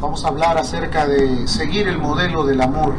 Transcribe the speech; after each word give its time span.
vamos 0.00 0.24
a 0.24 0.28
hablar 0.28 0.58
acerca 0.58 1.06
de 1.06 1.48
seguir 1.48 1.88
el 1.88 1.98
modelo 1.98 2.44
del 2.44 2.60
amor. 2.60 2.94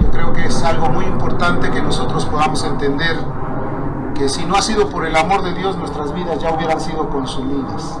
Yo 0.00 0.10
creo 0.10 0.32
que 0.32 0.46
es 0.46 0.62
algo 0.62 0.88
muy 0.88 1.04
importante 1.04 1.70
que 1.70 1.82
nosotros 1.82 2.24
podamos 2.26 2.64
entender 2.64 3.16
que 4.14 4.28
si 4.28 4.44
no 4.44 4.56
ha 4.56 4.62
sido 4.62 4.88
por 4.88 5.04
el 5.06 5.14
amor 5.16 5.42
de 5.42 5.54
Dios 5.54 5.76
nuestras 5.76 6.14
vidas 6.14 6.40
ya 6.40 6.52
hubieran 6.52 6.80
sido 6.80 7.10
consumidas. 7.10 7.98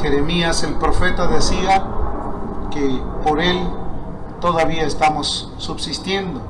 Jeremías 0.00 0.64
el 0.64 0.74
profeta 0.74 1.28
decía 1.28 1.84
que 2.70 3.00
por 3.22 3.40
él 3.40 3.68
todavía 4.40 4.84
estamos 4.84 5.52
subsistiendo. 5.58 6.40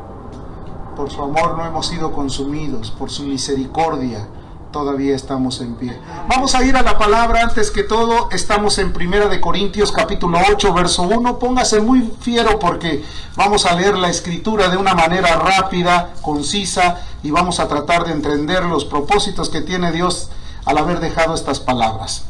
Por 0.97 1.11
su 1.11 1.23
amor 1.23 1.57
no 1.57 1.67
hemos 1.67 1.87
sido 1.87 2.13
consumidos, 2.13 2.91
por 2.91 3.11
su 3.11 3.25
misericordia 3.25 4.27
todavía 4.73 5.15
estamos 5.15 5.61
en 5.61 5.75
pie. 5.75 5.97
Vamos 6.27 6.55
a 6.55 6.65
ir 6.65 6.77
a 6.77 6.83
la 6.83 6.99
palabra 6.99 7.43
antes 7.43 7.71
que 7.71 7.85
todo. 7.85 8.29
Estamos 8.33 8.79
en 8.79 8.93
Primera 8.93 9.29
de 9.29 9.41
Corintios 9.41 9.93
capítulo 9.93 10.41
8 10.51 10.73
verso 10.73 11.03
1. 11.03 11.39
Póngase 11.39 11.81
muy 11.81 12.11
fiero 12.21 12.59
porque 12.59 13.05
vamos 13.37 13.67
a 13.67 13.75
leer 13.75 13.97
la 13.97 14.09
escritura 14.09 14.69
de 14.69 14.79
una 14.79 14.95
manera 14.95 15.37
rápida, 15.37 16.15
concisa 16.23 17.01
y 17.23 17.31
vamos 17.31 17.61
a 17.61 17.69
tratar 17.69 18.05
de 18.05 18.13
entender 18.13 18.65
los 18.65 18.85
propósitos 18.85 19.51
que 19.51 19.61
tiene 19.61 19.93
Dios 19.93 20.31
al 20.65 20.79
haber 20.79 21.01
dejado 21.01 21.35
estas 21.35 21.61
palabras. 21.61 22.25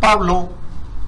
Pablo, 0.00 0.48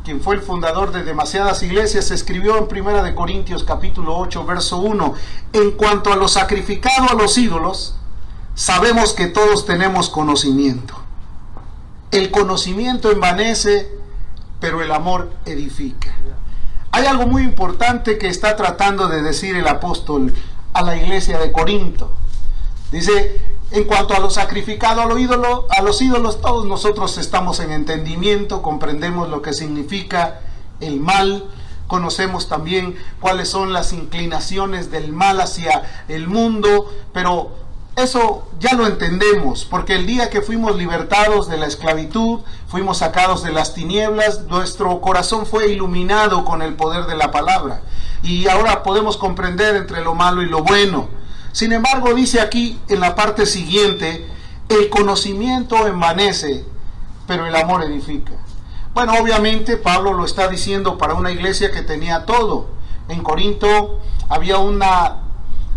quien 0.04 0.20
fue 0.20 0.34
el 0.34 0.42
fundador 0.42 0.92
de 0.92 1.02
demasiadas 1.02 1.62
iglesias, 1.62 2.10
escribió 2.10 2.58
en 2.58 2.68
Primera 2.68 3.02
de 3.02 3.14
Corintios 3.14 3.64
capítulo 3.64 4.18
8 4.18 4.44
verso 4.44 4.78
1, 4.78 5.14
en 5.54 5.70
cuanto 5.72 6.12
a 6.12 6.16
lo 6.16 6.28
sacrificado 6.28 7.08
a 7.10 7.14
los 7.14 7.38
ídolos, 7.38 7.96
sabemos 8.60 9.14
que 9.14 9.26
todos 9.26 9.64
tenemos 9.64 10.10
conocimiento. 10.10 10.92
El 12.10 12.30
conocimiento 12.30 13.10
envanece, 13.10 13.90
pero 14.60 14.82
el 14.82 14.92
amor 14.92 15.32
edifica. 15.46 16.14
Hay 16.92 17.06
algo 17.06 17.26
muy 17.26 17.42
importante 17.42 18.18
que 18.18 18.28
está 18.28 18.56
tratando 18.56 19.08
de 19.08 19.22
decir 19.22 19.56
el 19.56 19.66
apóstol 19.66 20.34
a 20.74 20.82
la 20.82 20.94
iglesia 20.94 21.38
de 21.38 21.52
Corinto. 21.52 22.12
Dice, 22.92 23.40
en 23.70 23.84
cuanto 23.84 24.12
a 24.12 24.18
lo 24.18 24.28
sacrificado 24.28 25.00
a, 25.00 25.06
lo 25.06 25.16
ídolo, 25.16 25.66
a 25.70 25.80
los 25.80 26.02
ídolos, 26.02 26.42
todos 26.42 26.66
nosotros 26.66 27.16
estamos 27.16 27.60
en 27.60 27.70
entendimiento, 27.70 28.60
comprendemos 28.60 29.30
lo 29.30 29.40
que 29.40 29.54
significa 29.54 30.40
el 30.80 31.00
mal, 31.00 31.46
conocemos 31.86 32.46
también 32.46 32.94
cuáles 33.20 33.48
son 33.48 33.72
las 33.72 33.94
inclinaciones 33.94 34.90
del 34.90 35.12
mal 35.12 35.40
hacia 35.40 36.04
el 36.08 36.28
mundo, 36.28 36.92
pero 37.14 37.59
eso 38.02 38.48
ya 38.58 38.74
lo 38.74 38.86
entendemos, 38.86 39.64
porque 39.64 39.94
el 39.94 40.06
día 40.06 40.30
que 40.30 40.42
fuimos 40.42 40.76
libertados 40.76 41.48
de 41.48 41.56
la 41.56 41.66
esclavitud, 41.66 42.40
fuimos 42.68 42.98
sacados 42.98 43.42
de 43.42 43.52
las 43.52 43.74
tinieblas, 43.74 44.44
nuestro 44.44 45.00
corazón 45.00 45.46
fue 45.46 45.70
iluminado 45.72 46.44
con 46.44 46.62
el 46.62 46.74
poder 46.74 47.06
de 47.06 47.16
la 47.16 47.30
palabra. 47.30 47.82
Y 48.22 48.48
ahora 48.48 48.82
podemos 48.82 49.16
comprender 49.16 49.76
entre 49.76 50.02
lo 50.02 50.14
malo 50.14 50.42
y 50.42 50.46
lo 50.46 50.62
bueno. 50.62 51.08
Sin 51.52 51.72
embargo, 51.72 52.14
dice 52.14 52.40
aquí 52.40 52.78
en 52.88 53.00
la 53.00 53.14
parte 53.14 53.46
siguiente, 53.46 54.28
el 54.68 54.88
conocimiento 54.88 55.86
envanece, 55.86 56.64
pero 57.26 57.46
el 57.46 57.56
amor 57.56 57.82
edifica. 57.82 58.32
Bueno, 58.94 59.14
obviamente 59.20 59.76
Pablo 59.76 60.12
lo 60.12 60.24
está 60.24 60.48
diciendo 60.48 60.98
para 60.98 61.14
una 61.14 61.30
iglesia 61.30 61.70
que 61.70 61.82
tenía 61.82 62.26
todo. 62.26 62.68
En 63.08 63.22
Corinto 63.22 64.00
había 64.28 64.58
una 64.58 65.29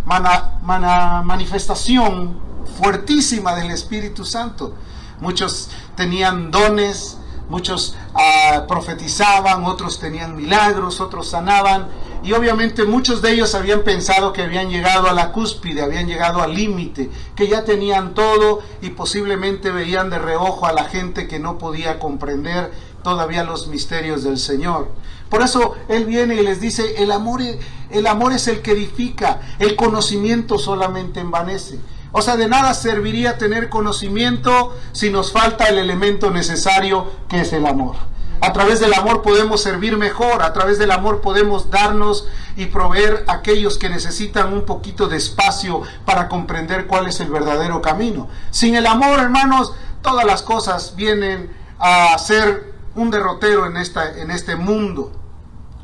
manifestación 0.06 2.40
fuertísima 2.78 3.56
del 3.56 3.72
Espíritu 3.72 4.26
Santo. 4.26 4.76
Muchos 5.20 5.70
tenían 5.96 6.52
dones, 6.52 7.18
muchos 7.50 7.96
ah, 8.14 8.66
profetizaban, 8.68 9.66
otros 9.66 10.00
tenían 10.00 10.36
milagros, 10.36 11.00
otros 11.00 11.30
sanaban. 11.30 11.88
Y 12.24 12.32
obviamente 12.32 12.86
muchos 12.86 13.22
de 13.22 13.34
ellos 13.34 13.54
habían 13.54 13.84
pensado 13.84 14.32
que 14.32 14.44
habían 14.44 14.70
llegado 14.70 15.10
a 15.10 15.14
la 15.14 15.34
cúspide, 15.34 15.82
habían 15.82 16.08
llegado 16.08 16.42
al 16.42 16.54
límite, 16.54 17.10
que 17.36 17.50
ya 17.50 17.66
tenían 17.66 18.14
todo 18.14 18.62
y 18.82 18.92
posiblemente 18.92 19.72
veían 19.72 20.10
de 20.10 20.20
reojo 20.20 20.66
a 20.66 20.72
la 20.72 20.86
gente 20.86 21.28
que 21.28 21.40
no 21.40 21.58
podía 21.58 22.00
comprender 22.00 22.72
todavía 23.04 23.44
los 23.44 23.68
misterios 23.68 24.24
del 24.24 24.38
Señor. 24.38 24.90
Por 25.30 25.42
eso 25.42 25.76
Él 25.88 26.06
viene 26.06 26.36
y 26.36 26.42
les 26.42 26.62
dice, 26.62 27.04
el 27.04 27.12
amor, 27.12 27.42
el 27.90 28.08
amor 28.08 28.34
es 28.34 28.48
el 28.48 28.62
que 28.62 28.72
edifica, 28.72 29.42
el 29.60 29.76
conocimiento 29.76 30.58
solamente 30.58 31.20
envanece. 31.20 31.80
O 32.12 32.22
sea, 32.22 32.38
de 32.38 32.48
nada 32.48 32.74
serviría 32.76 33.40
tener 33.40 33.70
conocimiento 33.70 34.76
si 34.92 35.10
nos 35.10 35.32
falta 35.32 35.66
el 35.66 35.80
elemento 35.80 36.30
necesario 36.30 37.12
que 37.28 37.42
es 37.42 37.54
el 37.54 37.66
amor. 37.66 37.96
A 38.42 38.54
través 38.54 38.80
del 38.80 38.94
amor 38.94 39.22
podemos 39.22 39.62
servir 39.62 39.98
mejor, 39.98 40.44
a 40.44 40.54
través 40.54 40.78
del 40.78 40.92
amor 40.92 41.22
podemos 41.22 41.72
darnos 41.72 42.28
y 42.56 42.66
proveer 42.66 43.24
a 43.28 43.36
aquellos 43.36 43.78
que 43.78 43.90
necesitan 43.90 44.54
un 44.54 44.66
poquito 44.66 45.08
de 45.08 45.18
espacio 45.18 45.82
para 46.06 46.28
comprender 46.28 46.86
cuál 46.86 47.08
es 47.08 47.20
el 47.22 47.30
verdadero 47.30 47.82
camino. 47.82 48.28
Sin 48.52 48.76
el 48.76 48.86
amor, 48.86 49.20
hermanos, 49.20 49.74
todas 50.02 50.26
las 50.26 50.44
cosas 50.44 50.96
vienen 50.96 51.52
a 51.80 52.18
ser 52.20 52.73
un 52.96 53.12
derrotero 53.12 53.66
en, 53.66 53.78
esta, 53.78 54.18
en 54.18 54.32
este 54.32 54.56
mundo. 54.56 55.12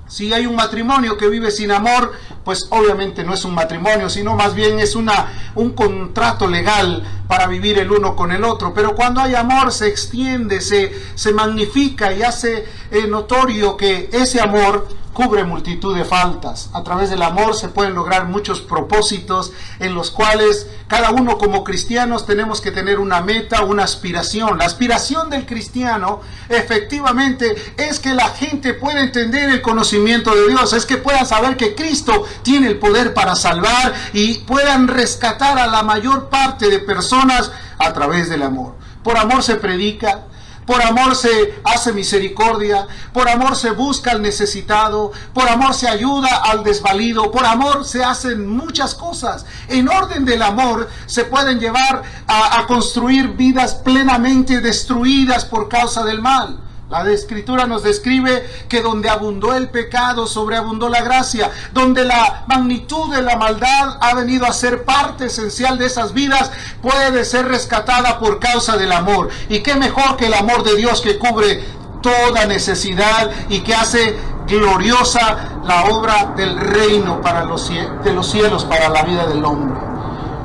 Si 0.07 0.33
hay 0.33 0.47
un 0.47 0.55
matrimonio 0.55 1.17
que 1.17 1.29
vive 1.29 1.51
sin 1.51 1.71
amor, 1.71 2.13
pues 2.43 2.65
obviamente 2.71 3.23
no 3.23 3.35
es 3.35 3.45
un 3.45 3.53
matrimonio, 3.53 4.09
sino 4.09 4.35
más 4.35 4.55
bien 4.55 4.79
es 4.79 4.95
una, 4.95 5.51
un 5.53 5.73
contrato 5.73 6.47
legal 6.47 7.03
para 7.27 7.45
vivir 7.45 7.77
el 7.77 7.91
uno 7.91 8.15
con 8.15 8.31
el 8.31 8.43
otro. 8.43 8.73
Pero 8.73 8.95
cuando 8.95 9.21
hay 9.21 9.35
amor 9.35 9.71
se 9.71 9.87
extiende, 9.87 10.61
se, 10.61 10.91
se 11.13 11.31
magnifica 11.31 12.11
y 12.11 12.23
hace 12.23 12.65
eh, 12.89 13.05
notorio 13.07 13.77
que 13.77 14.09
ese 14.11 14.41
amor 14.41 14.87
cubre 15.13 15.43
multitud 15.43 15.95
de 15.95 16.05
faltas. 16.05 16.69
A 16.73 16.83
través 16.83 17.09
del 17.09 17.21
amor 17.21 17.55
se 17.55 17.69
pueden 17.69 17.93
lograr 17.93 18.25
muchos 18.27 18.61
propósitos 18.61 19.51
en 19.79 19.93
los 19.93 20.11
cuales 20.11 20.67
cada 20.87 21.11
uno 21.11 21.37
como 21.37 21.63
cristianos 21.63 22.25
tenemos 22.25 22.61
que 22.61 22.71
tener 22.71 22.99
una 22.99 23.21
meta, 23.21 23.63
una 23.63 23.83
aspiración. 23.83 24.57
La 24.57 24.65
aspiración 24.65 25.29
del 25.29 25.45
cristiano 25.45 26.21
efectivamente 26.47 27.55
es 27.77 27.99
que 27.99 28.13
la 28.13 28.29
gente 28.29 28.73
pueda 28.73 29.01
entender 29.01 29.49
el 29.49 29.61
conocimiento 29.61 30.33
de 30.33 30.47
Dios, 30.47 30.73
es 30.73 30.85
que 30.85 30.97
puedan 30.97 31.25
saber 31.25 31.57
que 31.57 31.75
Cristo 31.75 32.25
tiene 32.41 32.67
el 32.67 32.79
poder 32.79 33.13
para 33.13 33.35
salvar 33.35 33.93
y 34.13 34.39
puedan 34.39 34.87
rescatar 34.87 35.57
a 35.59 35.67
la 35.67 35.83
mayor 35.83 36.29
parte 36.29 36.69
de 36.69 36.79
personas 36.79 37.51
a 37.77 37.93
través 37.93 38.29
del 38.29 38.43
amor. 38.43 38.75
Por 39.03 39.17
amor 39.17 39.43
se 39.43 39.55
predica, 39.55 40.25
por 40.69 40.83
amor 40.83 41.15
se 41.15 41.59
hace 41.63 41.93
misericordia, 41.93 42.85
por 43.11 43.27
amor 43.27 43.55
se 43.55 43.71
busca 43.71 44.11
al 44.11 44.21
necesitado, 44.21 45.11
por 45.33 45.49
amor 45.49 45.73
se 45.73 45.87
ayuda 45.87 46.43
al 46.43 46.63
desvalido, 46.63 47.31
por 47.31 47.43
amor 47.43 47.85
se 47.85 48.03
hacen 48.03 48.47
muchas 48.47 48.93
cosas. 48.93 49.47
En 49.67 49.89
orden 49.89 50.25
del 50.25 50.43
amor 50.43 50.87
se 51.07 51.25
pueden 51.25 51.59
llevar 51.59 52.03
a, 52.27 52.59
a 52.59 52.67
construir 52.67 53.29
vidas 53.29 53.73
plenamente 53.73 54.61
destruidas 54.61 55.43
por 55.43 55.69
causa 55.69 56.03
del 56.03 56.21
mal. 56.21 56.59
La 56.89 57.07
escritura 57.11 57.67
nos 57.67 57.83
describe 57.83 58.49
que 58.67 58.81
donde 58.81 59.09
abundó 59.09 59.53
el 59.53 59.69
pecado, 59.69 60.25
sobreabundó 60.25 60.89
la 60.89 61.03
gracia, 61.03 61.51
donde 61.71 62.03
la 62.03 62.45
magnitud 62.47 63.13
de 63.13 63.21
la 63.21 63.37
maldad 63.37 63.99
ha 64.01 64.15
venido 64.15 64.47
a 64.47 64.53
ser 64.53 64.85
parte 64.85 65.25
esencial 65.25 65.77
de 65.77 65.85
esas 65.85 66.13
vidas, 66.13 66.51
puede 66.81 67.25
ser 67.25 67.47
rescatada 67.47 68.17
por 68.17 68.39
causa 68.39 68.75
del 68.75 68.91
amor. 68.91 69.29
Y 69.49 69.59
qué 69.59 69.75
mejor 69.75 70.17
que 70.17 70.25
el 70.25 70.33
amor 70.33 70.63
de 70.63 70.75
Dios 70.77 71.01
que 71.01 71.19
cubre 71.19 71.63
toda 72.01 72.47
necesidad 72.47 73.29
y 73.49 73.59
que 73.59 73.75
hace 73.75 74.17
gloriosa 74.47 75.59
la 75.63 75.83
obra 75.91 76.33
del 76.35 76.57
reino 76.59 77.21
para 77.21 77.45
los, 77.45 77.69
de 77.69 78.13
los 78.13 78.31
cielos, 78.31 78.65
para 78.65 78.89
la 78.89 79.03
vida 79.03 79.27
del 79.27 79.45
hombre. 79.45 79.79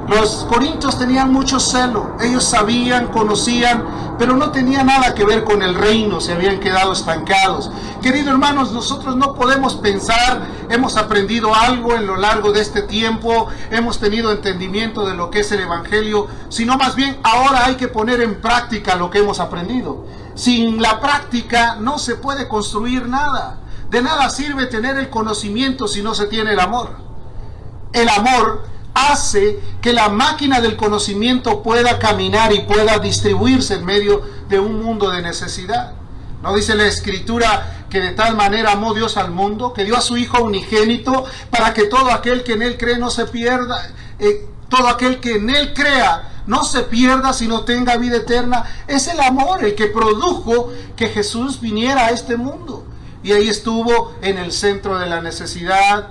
Los 0.09 0.45
corintios 0.51 0.99
tenían 0.99 1.33
mucho 1.33 1.59
celo, 1.59 2.15
ellos 2.21 2.45
sabían, 2.45 3.07
conocían, 3.07 3.85
pero 4.19 4.37
no 4.37 4.51
tenía 4.51 4.85
nada 4.85 5.15
que 5.15 5.25
ver 5.25 5.45
con 5.45 5.63
el 5.63 5.75
reino, 5.75 6.21
se 6.21 6.33
habían 6.33 6.61
quedado 6.61 6.93
estancados. 6.93 7.71
Queridos 8.03 8.29
hermanos, 8.29 8.73
nosotros 8.73 9.17
no 9.17 9.35
podemos 9.35 9.77
pensar, 9.77 10.43
hemos 10.69 10.99
aprendido 10.99 11.55
algo 11.55 11.95
en 11.95 12.07
lo 12.07 12.17
largo 12.17 12.53
de 12.53 12.61
este 12.61 12.83
tiempo, 12.83 13.49
hemos 13.71 13.99
tenido 13.99 14.31
entendimiento 14.31 15.07
de 15.07 15.15
lo 15.15 15.31
que 15.31 15.41
es 15.41 15.51
el 15.53 15.61
Evangelio, 15.61 16.27
sino 16.51 16.77
más 16.77 16.97
bien 16.97 17.19
ahora 17.23 17.65
hay 17.65 17.77
que 17.77 17.89
poner 17.89 18.21
en 18.21 18.43
práctica 18.43 18.97
lo 18.97 19.09
que 19.09 19.21
hemos 19.21 19.41
aprendido. 19.41 20.05
Sin 20.35 20.83
la 20.83 21.01
práctica 21.01 21.77
no 21.77 21.99
se 21.99 22.17
puede 22.17 22.47
construir 22.47 23.09
nada. 23.09 23.61
De 23.89 24.03
nada 24.03 24.29
sirve 24.29 24.67
tener 24.67 24.99
el 24.99 25.09
conocimiento 25.09 25.89
si 25.89 26.03
no 26.03 26.15
se 26.15 26.27
tiene 26.27 26.53
el 26.53 26.61
amor. 26.61 26.91
El 27.93 28.09
amor 28.11 28.74
hace 28.95 29.59
que 29.83 29.93
la 29.93 30.09
máquina 30.09 30.61
del 30.61 30.77
conocimiento 30.77 31.63
pueda 31.63 31.99
caminar 31.99 32.53
y 32.53 32.61
pueda 32.61 32.99
distribuirse 32.99 33.75
en 33.75 33.85
medio 33.85 34.23
de 34.49 34.61
un 34.61 34.83
mundo 34.83 35.11
de 35.11 35.21
necesidad. 35.21 35.95
¿No 36.43 36.55
dice 36.55 36.75
la 36.75 36.87
escritura 36.87 37.87
que 37.91 38.01
de 38.01 38.13
tal 38.13 38.37
manera 38.37 38.73
amó 38.73 38.95
Dios 38.95 39.17
al 39.17 39.31
mundo, 39.31 39.73
que 39.73 39.85
dio 39.85 39.97
a 39.97 40.01
su 40.01 40.17
Hijo 40.17 40.43
unigénito 40.43 41.25
para 41.51 41.75
que 41.75 41.85
todo 41.85 42.11
aquel 42.11 42.45
que 42.45 42.53
en 42.53 42.63
Él 42.63 42.77
cree 42.77 42.99
no 42.99 43.11
se 43.11 43.27
pierda, 43.27 43.91
eh, 44.19 44.47
todo 44.69 44.89
aquel 44.89 45.21
que 45.21 45.37
en 45.37 45.51
Él 45.51 45.73
crea 45.75 46.43
no 46.47 46.65
se 46.65 46.83
pierda, 46.83 47.33
sino 47.33 47.63
tenga 47.63 47.97
vida 47.97 48.17
eterna? 48.17 48.65
Es 48.87 49.09
el 49.09 49.19
amor 49.21 49.65
el 49.65 49.75
que 49.75 49.87
produjo 49.87 50.71
que 50.97 51.09
Jesús 51.09 51.61
viniera 51.61 52.07
a 52.07 52.11
este 52.11 52.37
mundo. 52.37 52.87
y 53.23 53.33
ahí 53.33 53.49
estuvo 53.49 54.15
en 54.21 54.37
el 54.37 54.53
centro 54.53 54.99
de 54.99 55.07
la 55.07 55.23
necesidad, 55.23 56.11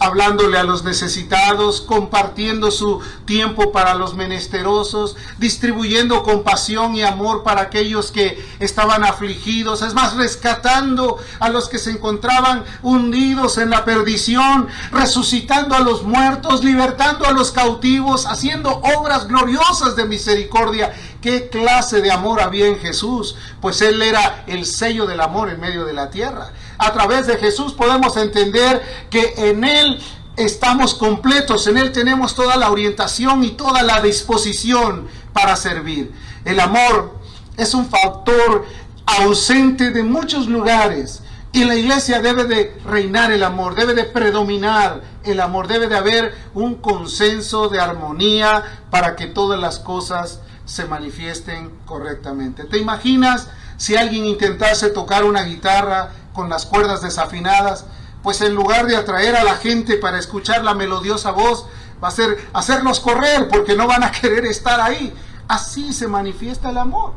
hablándole 0.00 0.58
a 0.58 0.64
los 0.64 0.82
necesitados, 0.82 1.82
compartiendo 1.82 2.70
su 2.70 3.00
tiempo 3.26 3.70
para 3.70 3.94
los 3.94 4.14
menesterosos, 4.14 5.14
distribuyendo 5.38 6.22
compasión 6.22 6.96
y 6.96 7.02
amor 7.02 7.42
para 7.42 7.60
aquellos 7.60 8.10
que 8.10 8.42
estaban 8.60 9.04
afligidos, 9.04 9.82
es 9.82 9.92
más, 9.92 10.16
rescatando 10.16 11.18
a 11.38 11.50
los 11.50 11.68
que 11.68 11.78
se 11.78 11.90
encontraban 11.90 12.64
hundidos 12.82 13.58
en 13.58 13.68
la 13.68 13.84
perdición, 13.84 14.68
resucitando 14.90 15.74
a 15.74 15.80
los 15.80 16.02
muertos, 16.02 16.64
libertando 16.64 17.26
a 17.26 17.32
los 17.32 17.52
cautivos, 17.52 18.24
haciendo 18.24 18.70
obras 18.70 19.28
gloriosas 19.28 19.96
de 19.96 20.06
misericordia. 20.06 20.94
¿Qué 21.20 21.50
clase 21.50 22.00
de 22.00 22.10
amor 22.10 22.40
había 22.40 22.66
en 22.66 22.78
Jesús? 22.78 23.36
Pues 23.60 23.82
Él 23.82 24.00
era 24.00 24.44
el 24.46 24.64
sello 24.64 25.04
del 25.04 25.20
amor 25.20 25.50
en 25.50 25.60
medio 25.60 25.84
de 25.84 25.92
la 25.92 26.08
tierra 26.08 26.52
a 26.80 26.92
través 26.92 27.26
de 27.26 27.36
Jesús 27.36 27.74
podemos 27.74 28.16
entender 28.16 28.82
que 29.10 29.34
en 29.36 29.64
Él 29.64 30.00
estamos 30.36 30.94
completos, 30.94 31.66
en 31.66 31.76
Él 31.76 31.92
tenemos 31.92 32.34
toda 32.34 32.56
la 32.56 32.70
orientación 32.70 33.44
y 33.44 33.50
toda 33.50 33.82
la 33.82 34.00
disposición 34.00 35.06
para 35.34 35.56
servir. 35.56 36.12
El 36.44 36.58
amor 36.58 37.18
es 37.58 37.74
un 37.74 37.86
factor 37.86 38.64
ausente 39.04 39.90
de 39.90 40.02
muchos 40.02 40.46
lugares. 40.46 41.22
Y 41.52 41.64
la 41.64 41.74
iglesia 41.74 42.22
debe 42.22 42.44
de 42.44 42.78
reinar 42.86 43.32
el 43.32 43.42
amor, 43.42 43.74
debe 43.74 43.92
de 43.92 44.04
predominar 44.04 45.02
el 45.24 45.40
amor, 45.40 45.66
debe 45.66 45.88
de 45.88 45.96
haber 45.96 46.32
un 46.54 46.76
consenso 46.76 47.68
de 47.68 47.80
armonía 47.80 48.84
para 48.88 49.16
que 49.16 49.26
todas 49.26 49.58
las 49.58 49.80
cosas 49.80 50.40
se 50.64 50.84
manifiesten 50.84 51.72
correctamente. 51.86 52.64
¿Te 52.64 52.78
imaginas 52.78 53.48
si 53.76 53.96
alguien 53.96 54.26
intentase 54.26 54.90
tocar 54.90 55.24
una 55.24 55.42
guitarra 55.42 56.12
con 56.32 56.48
las 56.48 56.66
cuerdas 56.66 57.02
desafinadas, 57.02 57.86
pues 58.22 58.40
en 58.40 58.54
lugar 58.54 58.86
de 58.86 58.96
atraer 58.96 59.36
a 59.36 59.44
la 59.44 59.54
gente 59.54 59.96
para 59.96 60.18
escuchar 60.18 60.64
la 60.64 60.74
melodiosa 60.74 61.30
voz, 61.30 61.66
va 62.02 62.08
a 62.08 62.12
ser 62.12 62.48
hacerlos 62.52 63.00
correr 63.00 63.48
porque 63.48 63.76
no 63.76 63.86
van 63.86 64.04
a 64.04 64.10
querer 64.10 64.44
estar 64.44 64.80
ahí. 64.80 65.14
Así 65.48 65.92
se 65.92 66.08
manifiesta 66.08 66.70
el 66.70 66.78
amor. 66.78 67.14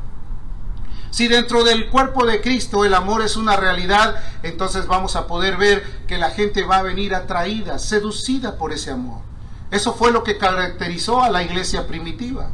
Si 1.11 1.27
dentro 1.27 1.63
del 1.63 1.89
cuerpo 1.89 2.25
de 2.25 2.41
Cristo 2.41 2.85
el 2.85 2.95
amor 2.95 3.21
es 3.21 3.35
una 3.35 3.55
realidad, 3.55 4.15
entonces 4.41 4.87
vamos 4.87 5.15
a 5.15 5.27
poder 5.27 5.57
ver 5.57 5.83
que 6.07 6.17
la 6.17 6.31
gente 6.31 6.63
va 6.63 6.77
a 6.77 6.83
venir 6.83 7.13
atraída, 7.13 7.77
seducida 7.77 8.57
por 8.57 8.73
ese 8.73 8.89
amor. 8.89 9.21
Eso 9.69 9.93
fue 9.93 10.11
lo 10.11 10.23
que 10.23 10.39
caracterizó 10.39 11.21
a 11.21 11.29
la 11.29 11.43
iglesia 11.43 11.85
primitiva. 11.85 12.49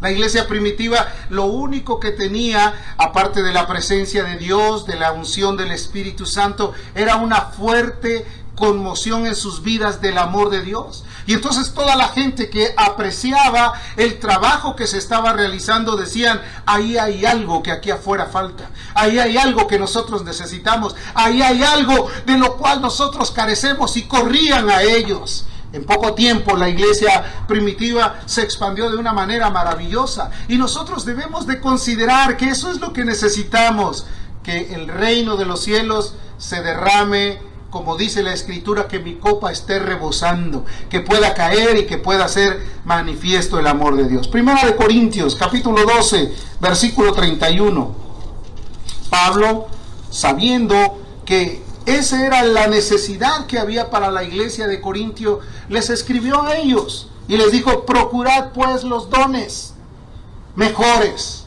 La 0.00 0.10
iglesia 0.10 0.46
primitiva 0.46 1.08
lo 1.30 1.44
único 1.46 1.98
que 1.98 2.10
tenía, 2.10 2.94
aparte 2.98 3.42
de 3.42 3.52
la 3.52 3.66
presencia 3.66 4.24
de 4.24 4.36
Dios, 4.36 4.86
de 4.86 4.96
la 4.96 5.12
unción 5.12 5.56
del 5.56 5.70
Espíritu 5.70 6.26
Santo, 6.26 6.72
era 6.94 7.16
una 7.16 7.40
fuerte 7.42 8.26
conmoción 8.54 9.26
en 9.26 9.34
sus 9.34 9.62
vidas 9.62 10.00
del 10.00 10.18
amor 10.18 10.50
de 10.50 10.62
Dios. 10.62 11.04
Y 11.26 11.32
entonces 11.32 11.72
toda 11.72 11.96
la 11.96 12.08
gente 12.08 12.50
que 12.50 12.74
apreciaba 12.76 13.72
el 13.96 14.18
trabajo 14.18 14.76
que 14.76 14.86
se 14.86 14.98
estaba 14.98 15.32
realizando 15.32 15.96
decían, 15.96 16.40
ahí 16.66 16.98
hay 16.98 17.24
algo 17.24 17.62
que 17.62 17.72
aquí 17.72 17.90
afuera 17.90 18.26
falta, 18.26 18.70
ahí 18.94 19.18
hay 19.18 19.36
algo 19.36 19.66
que 19.66 19.78
nosotros 19.78 20.24
necesitamos, 20.24 20.94
ahí 21.14 21.42
hay 21.42 21.62
algo 21.62 22.08
de 22.26 22.36
lo 22.36 22.56
cual 22.56 22.80
nosotros 22.80 23.30
carecemos 23.30 23.96
y 23.96 24.02
corrían 24.02 24.70
a 24.70 24.82
ellos. 24.82 25.46
En 25.74 25.82
poco 25.82 26.14
tiempo 26.14 26.56
la 26.56 26.68
iglesia 26.68 27.44
primitiva 27.48 28.20
se 28.26 28.42
expandió 28.42 28.88
de 28.90 28.96
una 28.96 29.12
manera 29.12 29.50
maravillosa 29.50 30.30
y 30.46 30.56
nosotros 30.56 31.04
debemos 31.04 31.48
de 31.48 31.58
considerar 31.58 32.36
que 32.36 32.48
eso 32.48 32.70
es 32.70 32.80
lo 32.80 32.92
que 32.92 33.04
necesitamos, 33.04 34.06
que 34.44 34.72
el 34.72 34.86
reino 34.86 35.36
de 35.36 35.46
los 35.46 35.64
cielos 35.64 36.14
se 36.38 36.62
derrame, 36.62 37.40
como 37.70 37.96
dice 37.96 38.22
la 38.22 38.32
escritura, 38.32 38.86
que 38.86 39.00
mi 39.00 39.16
copa 39.16 39.50
esté 39.50 39.80
rebosando, 39.80 40.64
que 40.88 41.00
pueda 41.00 41.34
caer 41.34 41.76
y 41.76 41.86
que 41.86 41.98
pueda 41.98 42.28
ser 42.28 42.62
manifiesto 42.84 43.58
el 43.58 43.66
amor 43.66 43.96
de 43.96 44.06
Dios. 44.06 44.28
Primera 44.28 44.64
de 44.64 44.76
Corintios, 44.76 45.34
capítulo 45.34 45.82
12, 45.84 46.32
versículo 46.60 47.12
31. 47.12 47.96
Pablo, 49.10 49.66
sabiendo 50.08 50.76
que 51.26 51.64
esa 51.86 52.24
era 52.24 52.42
la 52.42 52.66
necesidad 52.66 53.46
que 53.46 53.58
había 53.58 53.90
para 53.90 54.10
la 54.10 54.24
iglesia 54.24 54.66
de 54.66 54.80
Corintio. 54.80 55.40
Les 55.68 55.90
escribió 55.90 56.42
a 56.42 56.56
ellos 56.56 57.08
y 57.28 57.36
les 57.36 57.52
dijo, 57.52 57.84
procurad 57.84 58.52
pues 58.52 58.84
los 58.84 59.10
dones 59.10 59.74
mejores, 60.56 61.44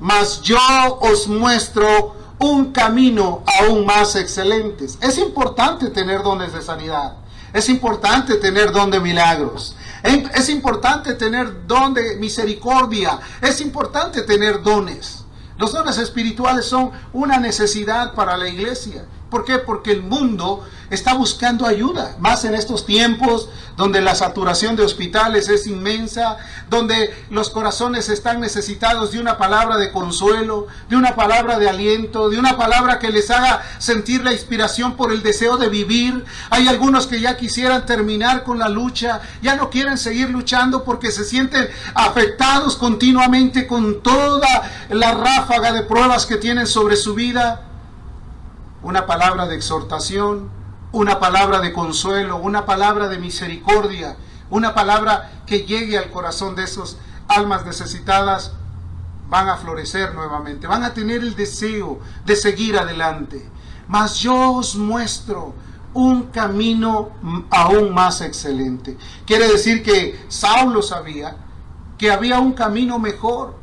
mas 0.00 0.42
yo 0.42 0.58
os 1.00 1.28
muestro 1.28 2.14
un 2.38 2.72
camino 2.72 3.42
aún 3.60 3.86
más 3.86 4.14
excelente. 4.16 4.86
Es 5.00 5.18
importante 5.18 5.90
tener 5.90 6.22
dones 6.22 6.52
de 6.52 6.62
sanidad. 6.62 7.16
Es 7.52 7.68
importante 7.68 8.36
tener 8.36 8.72
don 8.72 8.90
de 8.90 9.00
milagros. 9.00 9.74
Es 10.02 10.48
importante 10.48 11.14
tener 11.14 11.66
don 11.66 11.94
de 11.94 12.16
misericordia. 12.16 13.18
Es 13.40 13.60
importante 13.60 14.22
tener 14.22 14.62
dones. 14.62 15.24
Los 15.56 15.72
dones 15.72 15.98
espirituales 15.98 16.66
son 16.66 16.92
una 17.12 17.38
necesidad 17.38 18.14
para 18.14 18.36
la 18.36 18.48
iglesia. 18.48 19.04
¿Por 19.30 19.44
qué? 19.44 19.58
Porque 19.58 19.92
el 19.92 20.02
mundo 20.02 20.64
está 20.90 21.12
buscando 21.14 21.66
ayuda, 21.66 22.16
más 22.18 22.44
en 22.44 22.54
estos 22.54 22.86
tiempos 22.86 23.48
donde 23.76 24.00
la 24.00 24.14
saturación 24.14 24.74
de 24.74 24.82
hospitales 24.82 25.48
es 25.48 25.66
inmensa, 25.66 26.36
donde 26.68 27.14
los 27.30 27.50
corazones 27.50 28.08
están 28.08 28.40
necesitados 28.40 29.12
de 29.12 29.20
una 29.20 29.38
palabra 29.38 29.76
de 29.76 29.92
consuelo, 29.92 30.66
de 30.88 30.96
una 30.96 31.14
palabra 31.14 31.58
de 31.58 31.68
aliento, 31.68 32.28
de 32.28 32.38
una 32.38 32.56
palabra 32.56 32.98
que 32.98 33.10
les 33.10 33.30
haga 33.30 33.62
sentir 33.78 34.24
la 34.24 34.32
inspiración 34.32 34.96
por 34.96 35.12
el 35.12 35.22
deseo 35.22 35.58
de 35.58 35.68
vivir. 35.68 36.24
Hay 36.50 36.66
algunos 36.66 37.06
que 37.06 37.20
ya 37.20 37.36
quisieran 37.36 37.86
terminar 37.86 38.42
con 38.42 38.58
la 38.58 38.68
lucha, 38.68 39.20
ya 39.42 39.54
no 39.54 39.70
quieren 39.70 39.96
seguir 39.96 40.30
luchando 40.30 40.82
porque 40.82 41.12
se 41.12 41.24
sienten 41.24 41.68
afectados 41.94 42.76
continuamente 42.76 43.68
con 43.68 44.02
toda 44.02 44.68
la 44.88 45.12
ráfaga 45.12 45.72
de 45.72 45.82
pruebas 45.82 46.26
que 46.26 46.36
tienen 46.36 46.66
sobre 46.66 46.96
su 46.96 47.14
vida 47.14 47.67
una 48.82 49.06
palabra 49.06 49.46
de 49.46 49.56
exhortación, 49.56 50.50
una 50.92 51.20
palabra 51.20 51.60
de 51.60 51.72
consuelo, 51.72 52.36
una 52.36 52.64
palabra 52.64 53.08
de 53.08 53.18
misericordia, 53.18 54.16
una 54.50 54.74
palabra 54.74 55.42
que 55.46 55.64
llegue 55.64 55.98
al 55.98 56.10
corazón 56.10 56.54
de 56.54 56.64
esas 56.64 56.96
almas 57.28 57.66
necesitadas, 57.66 58.52
van 59.28 59.48
a 59.48 59.56
florecer 59.56 60.14
nuevamente, 60.14 60.66
van 60.66 60.84
a 60.84 60.94
tener 60.94 61.20
el 61.20 61.34
deseo 61.34 62.00
de 62.24 62.36
seguir 62.36 62.78
adelante. 62.78 63.46
Mas 63.86 64.16
yo 64.20 64.52
os 64.52 64.76
muestro 64.76 65.54
un 65.92 66.24
camino 66.24 67.10
aún 67.50 67.92
más 67.92 68.20
excelente. 68.20 68.96
Quiere 69.26 69.48
decir 69.48 69.82
que 69.82 70.24
Saulo 70.28 70.82
sabía 70.82 71.36
que 71.98 72.10
había 72.10 72.38
un 72.38 72.52
camino 72.52 72.98
mejor. 72.98 73.56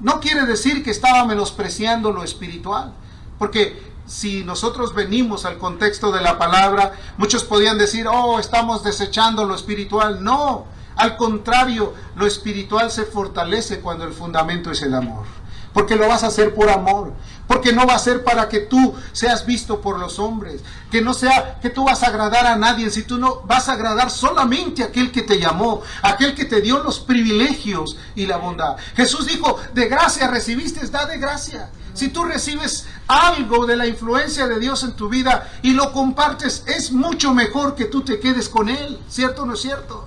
No 0.00 0.20
quiere 0.20 0.46
decir 0.46 0.84
que 0.84 0.90
estaba 0.90 1.24
menospreciando 1.24 2.12
lo 2.12 2.22
espiritual, 2.22 2.94
porque 3.38 3.87
si 4.08 4.42
nosotros 4.42 4.94
venimos 4.94 5.44
al 5.44 5.58
contexto 5.58 6.10
de 6.10 6.22
la 6.22 6.38
palabra, 6.38 6.94
muchos 7.18 7.44
podían 7.44 7.78
decir, 7.78 8.08
oh, 8.08 8.38
estamos 8.38 8.82
desechando 8.82 9.44
lo 9.44 9.54
espiritual. 9.54 10.24
No, 10.24 10.64
al 10.96 11.16
contrario, 11.16 11.94
lo 12.16 12.26
espiritual 12.26 12.90
se 12.90 13.04
fortalece 13.04 13.80
cuando 13.80 14.04
el 14.04 14.14
fundamento 14.14 14.70
es 14.70 14.82
el 14.82 14.94
amor. 14.94 15.26
Porque 15.74 15.94
lo 15.94 16.08
vas 16.08 16.24
a 16.24 16.28
hacer 16.28 16.54
por 16.54 16.70
amor. 16.70 17.12
Porque 17.46 17.72
no 17.72 17.86
va 17.86 17.94
a 17.94 17.98
ser 17.98 18.24
para 18.24 18.48
que 18.48 18.60
tú 18.60 18.94
seas 19.12 19.46
visto 19.46 19.80
por 19.80 19.98
los 19.98 20.18
hombres. 20.18 20.62
Que 20.90 21.02
no 21.02 21.12
sea 21.12 21.58
que 21.60 21.70
tú 21.70 21.84
vas 21.84 22.02
a 22.02 22.08
agradar 22.08 22.46
a 22.46 22.56
nadie. 22.56 22.90
Si 22.90 23.02
tú 23.02 23.18
no 23.18 23.42
vas 23.42 23.68
a 23.68 23.74
agradar 23.74 24.10
solamente 24.10 24.82
a 24.82 24.86
aquel 24.86 25.12
que 25.12 25.22
te 25.22 25.38
llamó. 25.38 25.82
Aquel 26.02 26.34
que 26.34 26.46
te 26.46 26.62
dio 26.62 26.82
los 26.82 26.98
privilegios 26.98 27.96
y 28.14 28.26
la 28.26 28.38
bondad. 28.38 28.76
Jesús 28.96 29.26
dijo, 29.26 29.58
de 29.74 29.88
gracia 29.88 30.28
recibiste, 30.28 30.84
da 30.88 31.04
de 31.06 31.18
gracia. 31.18 31.70
Si 31.98 32.10
tú 32.10 32.22
recibes 32.22 32.86
algo 33.08 33.66
de 33.66 33.74
la 33.74 33.84
influencia 33.84 34.46
de 34.46 34.60
Dios 34.60 34.84
en 34.84 34.92
tu 34.92 35.08
vida 35.08 35.50
y 35.62 35.72
lo 35.72 35.92
compartes, 35.92 36.62
es 36.68 36.92
mucho 36.92 37.34
mejor 37.34 37.74
que 37.74 37.86
tú 37.86 38.02
te 38.02 38.20
quedes 38.20 38.48
con 38.48 38.68
Él. 38.68 39.00
¿Cierto 39.08 39.42
o 39.42 39.46
no 39.46 39.54
es 39.54 39.62
cierto? 39.62 40.06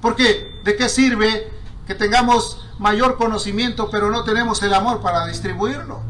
Porque 0.00 0.60
¿de 0.64 0.74
qué 0.74 0.88
sirve 0.88 1.48
que 1.86 1.94
tengamos 1.94 2.66
mayor 2.80 3.16
conocimiento 3.18 3.88
pero 3.88 4.10
no 4.10 4.24
tenemos 4.24 4.60
el 4.64 4.74
amor 4.74 5.00
para 5.00 5.24
distribuirlo? 5.26 6.00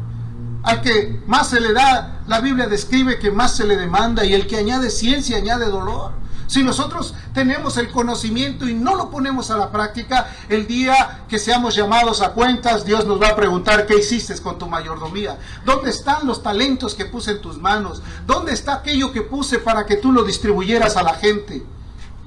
Al 0.63 0.81
que 0.81 1.21
más 1.27 1.47
se 1.49 1.61
le 1.61 1.73
da, 1.73 2.23
la 2.25 2.39
Biblia 2.39 2.65
describe 2.65 3.19
que 3.19 3.29
más 3.29 3.55
se 3.55 3.67
le 3.67 3.77
demanda 3.77 4.25
y 4.25 4.33
el 4.33 4.47
que 4.47 4.57
añade 4.57 4.89
ciencia 4.89 5.37
añade 5.37 5.67
dolor. 5.67 6.13
Si 6.47 6.63
nosotros 6.63 7.13
tenemos 7.33 7.77
el 7.77 7.89
conocimiento 7.89 8.67
y 8.67 8.73
no 8.73 8.95
lo 8.95 9.09
ponemos 9.09 9.49
a 9.51 9.57
la 9.57 9.71
práctica, 9.71 10.29
el 10.49 10.67
día 10.67 11.25
que 11.27 11.39
seamos 11.39 11.75
llamados 11.75 12.21
a 12.21 12.33
cuentas, 12.33 12.85
Dios 12.85 13.05
nos 13.05 13.21
va 13.21 13.29
a 13.29 13.35
preguntar 13.35 13.85
qué 13.85 13.97
hiciste 13.97 14.33
con 14.41 14.57
tu 14.57 14.67
mayordomía. 14.67 15.37
¿Dónde 15.65 15.89
están 15.89 16.25
los 16.25 16.41
talentos 16.41 16.95
que 16.95 17.05
puse 17.05 17.31
en 17.31 17.41
tus 17.41 17.57
manos? 17.57 18.01
¿Dónde 18.25 18.53
está 18.53 18.75
aquello 18.75 19.11
que 19.11 19.21
puse 19.21 19.59
para 19.59 19.85
que 19.85 19.97
tú 19.97 20.11
lo 20.11 20.23
distribuyeras 20.23 20.97
a 20.97 21.03
la 21.03 21.13
gente? 21.15 21.63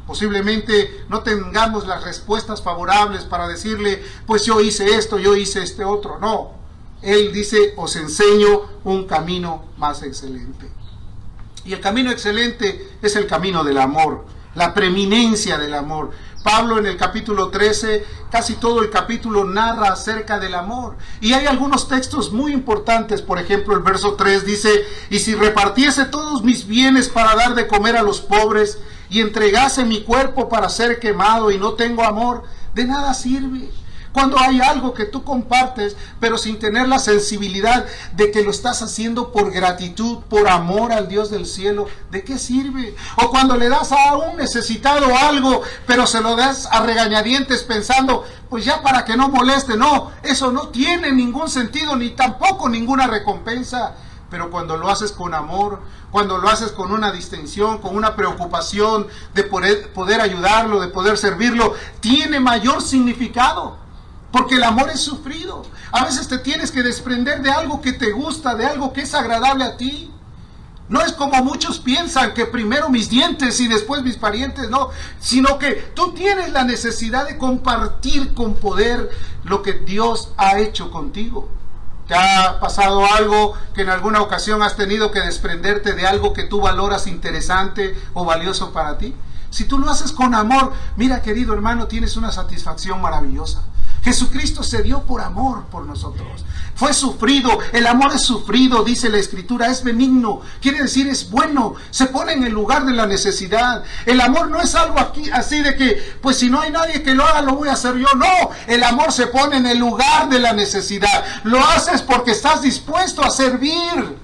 Posiblemente 0.07 1.05
no 1.09 1.21
tengamos 1.23 1.87
las 1.87 2.05
respuestas 2.05 2.63
favorables 2.63 3.25
para 3.25 3.49
decirle, 3.49 4.03
pues 4.27 4.45
yo 4.45 4.61
hice 4.61 4.95
esto, 4.95 5.19
yo 5.19 5.35
hice 5.35 5.63
este 5.63 5.85
otro. 5.85 6.19
No. 6.21 6.53
Él 7.03 7.33
dice, 7.33 7.75
os 7.77 7.97
enseño 7.97 8.63
un 8.85 9.05
camino 9.05 9.65
más 9.77 10.03
excelente. 10.03 10.76
Y 11.67 11.73
el 11.73 11.81
camino 11.81 12.13
excelente 12.13 12.97
es 13.03 13.17
el 13.17 13.27
camino 13.27 13.65
del 13.65 13.79
amor, 13.79 14.25
la 14.55 14.73
preeminencia 14.73 15.59
del 15.59 15.75
amor. 15.75 16.13
Pablo 16.45 16.79
en 16.79 16.87
el 16.87 16.97
capítulo 16.97 17.49
13, 17.49 18.07
casi 18.31 18.55
todo 18.55 18.83
el 18.83 18.89
capítulo 18.89 19.45
narra 19.45 19.89
acerca 19.89 20.39
del 20.39 20.55
amor. 20.55 20.97
Y 21.21 21.33
hay 21.33 21.47
algunos 21.47 21.89
textos 21.89 22.33
muy 22.33 22.53
importantes, 22.53 23.21
por 23.21 23.41
ejemplo 23.41 23.75
el 23.75 23.83
verso 23.83 24.15
3 24.15 24.47
dice, 24.47 24.87
y 25.11 25.19
si 25.19 25.35
repartiese 25.35 26.05
todos 26.05 26.45
mis 26.45 26.69
bienes 26.69 27.09
para 27.09 27.35
dar 27.35 27.57
de 27.57 27.67
comer 27.67 27.97
a 27.97 28.03
los 28.03 28.21
pobres, 28.21 28.79
y 29.11 29.21
entregase 29.21 29.85
mi 29.85 30.03
cuerpo 30.03 30.49
para 30.49 30.69
ser 30.69 31.01
quemado 31.01 31.51
y 31.51 31.59
no 31.59 31.73
tengo 31.73 32.05
amor, 32.05 32.45
de 32.75 32.85
nada 32.85 33.13
sirve. 33.13 33.71
Cuando 34.17 34.41
hay 34.41 34.63
algo 34.63 34.95
que 34.95 35.05
tú 35.05 35.25
compartes, 35.25 35.95
pero 36.21 36.39
sin 36.39 36.59
tener 36.59 36.89
la 36.89 36.99
sensibilidad 36.99 37.85
de 38.15 38.31
que 38.31 38.43
lo 38.43 38.51
estás 38.51 38.81
haciendo 38.81 39.31
por 39.31 39.53
gratitud, 39.53 40.21
por 40.31 40.49
amor 40.49 40.91
al 40.91 41.07
Dios 41.07 41.31
del 41.31 41.45
cielo, 41.45 41.85
¿de 42.11 42.25
qué 42.25 42.39
sirve? 42.39 42.97
O 43.23 43.29
cuando 43.29 43.59
le 43.59 43.69
das 43.69 43.93
a 43.93 44.17
un 44.17 44.39
necesitado 44.39 45.15
algo, 45.15 45.61
pero 45.87 46.07
se 46.07 46.23
lo 46.23 46.35
das 46.35 46.67
a 46.73 46.81
regañadientes 46.81 47.63
pensando, 47.63 48.25
pues 48.49 48.65
ya 48.65 48.81
para 48.81 49.05
que 49.05 49.19
no 49.19 49.29
moleste, 49.29 49.77
no, 49.77 50.11
eso 50.23 50.51
no 50.51 50.69
tiene 50.69 51.13
ningún 51.13 51.51
sentido 51.51 51.95
ni 51.95 52.09
tampoco 52.09 52.71
ninguna 52.71 53.07
recompensa. 53.07 53.97
Pero 54.31 54.51
cuando 54.51 54.79
lo 54.79 54.89
haces 54.89 55.13
con 55.13 55.35
amor, 55.35 55.83
cuando 56.11 56.39
lo 56.39 56.49
haces 56.49 56.73
con 56.73 56.91
una 56.91 57.13
distinción, 57.13 57.79
con 57.79 57.95
una 57.95 58.17
preocupación 58.17 59.09
de 59.35 59.43
poder, 59.43 59.93
poder 59.93 60.23
ayudarlo, 60.23 60.81
de 60.81 60.89
poder 60.89 61.19
servirlo, 61.19 61.75
tiene 62.01 62.41
mayor 62.41 62.81
significado. 62.81 63.85
Porque 64.31 64.57
el 64.57 64.65
amor 64.65 64.91
es 64.91 65.01
sufrido. 65.01 65.63
A 65.93 66.05
veces 66.05 66.29
te 66.29 66.39
tienes 66.39 66.71
que 66.71 66.83
desprender 66.83 67.43
de 67.43 67.51
algo 67.51 67.81
que 67.81 67.93
te 67.93 68.13
gusta, 68.13 68.55
de 68.55 68.67
algo 68.67 68.93
que 68.93 69.03
es 69.03 69.15
agradable 69.15 69.65
a 69.65 69.77
ti. 69.77 70.11
No 70.89 71.01
es 71.01 71.13
como 71.13 71.43
muchos 71.43 71.81
piensan 71.81 72.33
que 72.33 72.47
primero 72.47 72.89
mis 72.91 73.11
dientes 73.11 73.59
y 73.61 73.67
después 73.67 74.03
mis 74.03 74.17
parientes, 74.17 74.71
no, 74.71 74.91
sino 75.19 75.59
que 75.59 75.73
tú 75.95 76.13
tienes 76.13 76.53
la 76.53 76.63
necesidad 76.63 77.27
de 77.27 77.39
compartir 77.39 78.35
con 78.35 78.55
poder 78.55 79.11
lo 79.43 79.63
que 79.63 79.73
Dios 79.73 80.33
ha 80.37 80.59
hecho 80.59 80.93
contigo. 80.93 81.49
¿Te 82.07 82.15
ha 82.15 82.61
pasado 82.61 83.05
algo 83.05 83.55
que 83.75 83.83
en 83.83 83.89
alguna 83.89 84.21
ocasión 84.21 84.63
has 84.63 84.77
tenido 84.77 85.11
que 85.11 85.21
desprenderte 85.21 85.95
de 85.95 86.07
algo 86.07 86.33
que 86.33 86.45
tú 86.45 86.61
valoras 86.61 87.09
interesante 87.09 88.01
o 88.15 88.25
valioso 88.25 88.73
para 88.73 88.97
ti? 88.97 89.13
Si 89.51 89.65
tú 89.65 89.79
lo 89.79 89.91
haces 89.91 90.13
con 90.13 90.35
amor, 90.35 90.73
mira 90.97 91.23
querido 91.23 91.53
hermano, 91.53 91.89
tienes 91.89 92.17
una 92.17 92.31
satisfacción 92.31 93.01
maravillosa. 93.01 93.65
Jesucristo 94.07 94.63
se 94.63 94.85
dio 94.85 95.03
por 95.03 95.21
amor 95.21 95.65
por 95.65 95.85
nosotros. 95.85 96.45
Fue 96.77 96.95
sufrido. 96.95 97.59
El 97.73 97.89
amor 97.89 98.13
es 98.15 98.21
sufrido, 98.21 98.85
dice 98.85 99.09
la 99.09 99.19
escritura, 99.19 99.67
es 99.67 99.83
benigno. 99.83 100.43
Quiere 100.61 100.81
decir, 100.81 101.09
es 101.09 101.29
bueno. 101.29 101.75
Se 101.91 102.07
pone 102.07 102.35
en 102.35 102.45
el 102.45 102.53
lugar 102.53 102.87
de 102.87 102.93
la 102.93 103.09
necesidad. 103.09 103.83
El 104.05 104.21
amor 104.21 104.49
no 104.49 104.61
es 104.61 104.77
algo 104.77 105.01
aquí 105.01 105.29
así 105.33 105.61
de 105.61 105.75
que, 105.75 106.19
pues 106.23 106.39
si 106.39 106.49
no 106.49 106.61
hay 106.61 106.71
nadie 106.71 107.03
que 107.03 107.17
lo 107.17 107.27
haga, 107.27 107.43
lo 107.43 107.57
voy 107.57 107.69
a 107.69 107.73
hacer 107.73 107.97
yo. 107.97 108.07
No, 108.17 108.51
el 108.69 108.85
amor 108.85 109.11
se 109.11 109.27
pone 109.27 109.57
en 109.57 109.67
el 109.67 109.79
lugar 109.79 110.29
de 110.29 110.39
la 110.39 110.53
necesidad. 110.53 111.25
Lo 111.43 111.59
haces 111.59 112.01
porque 112.01 112.31
estás 112.31 112.63
dispuesto 112.63 113.25
a 113.25 113.31
servir. 113.31 114.17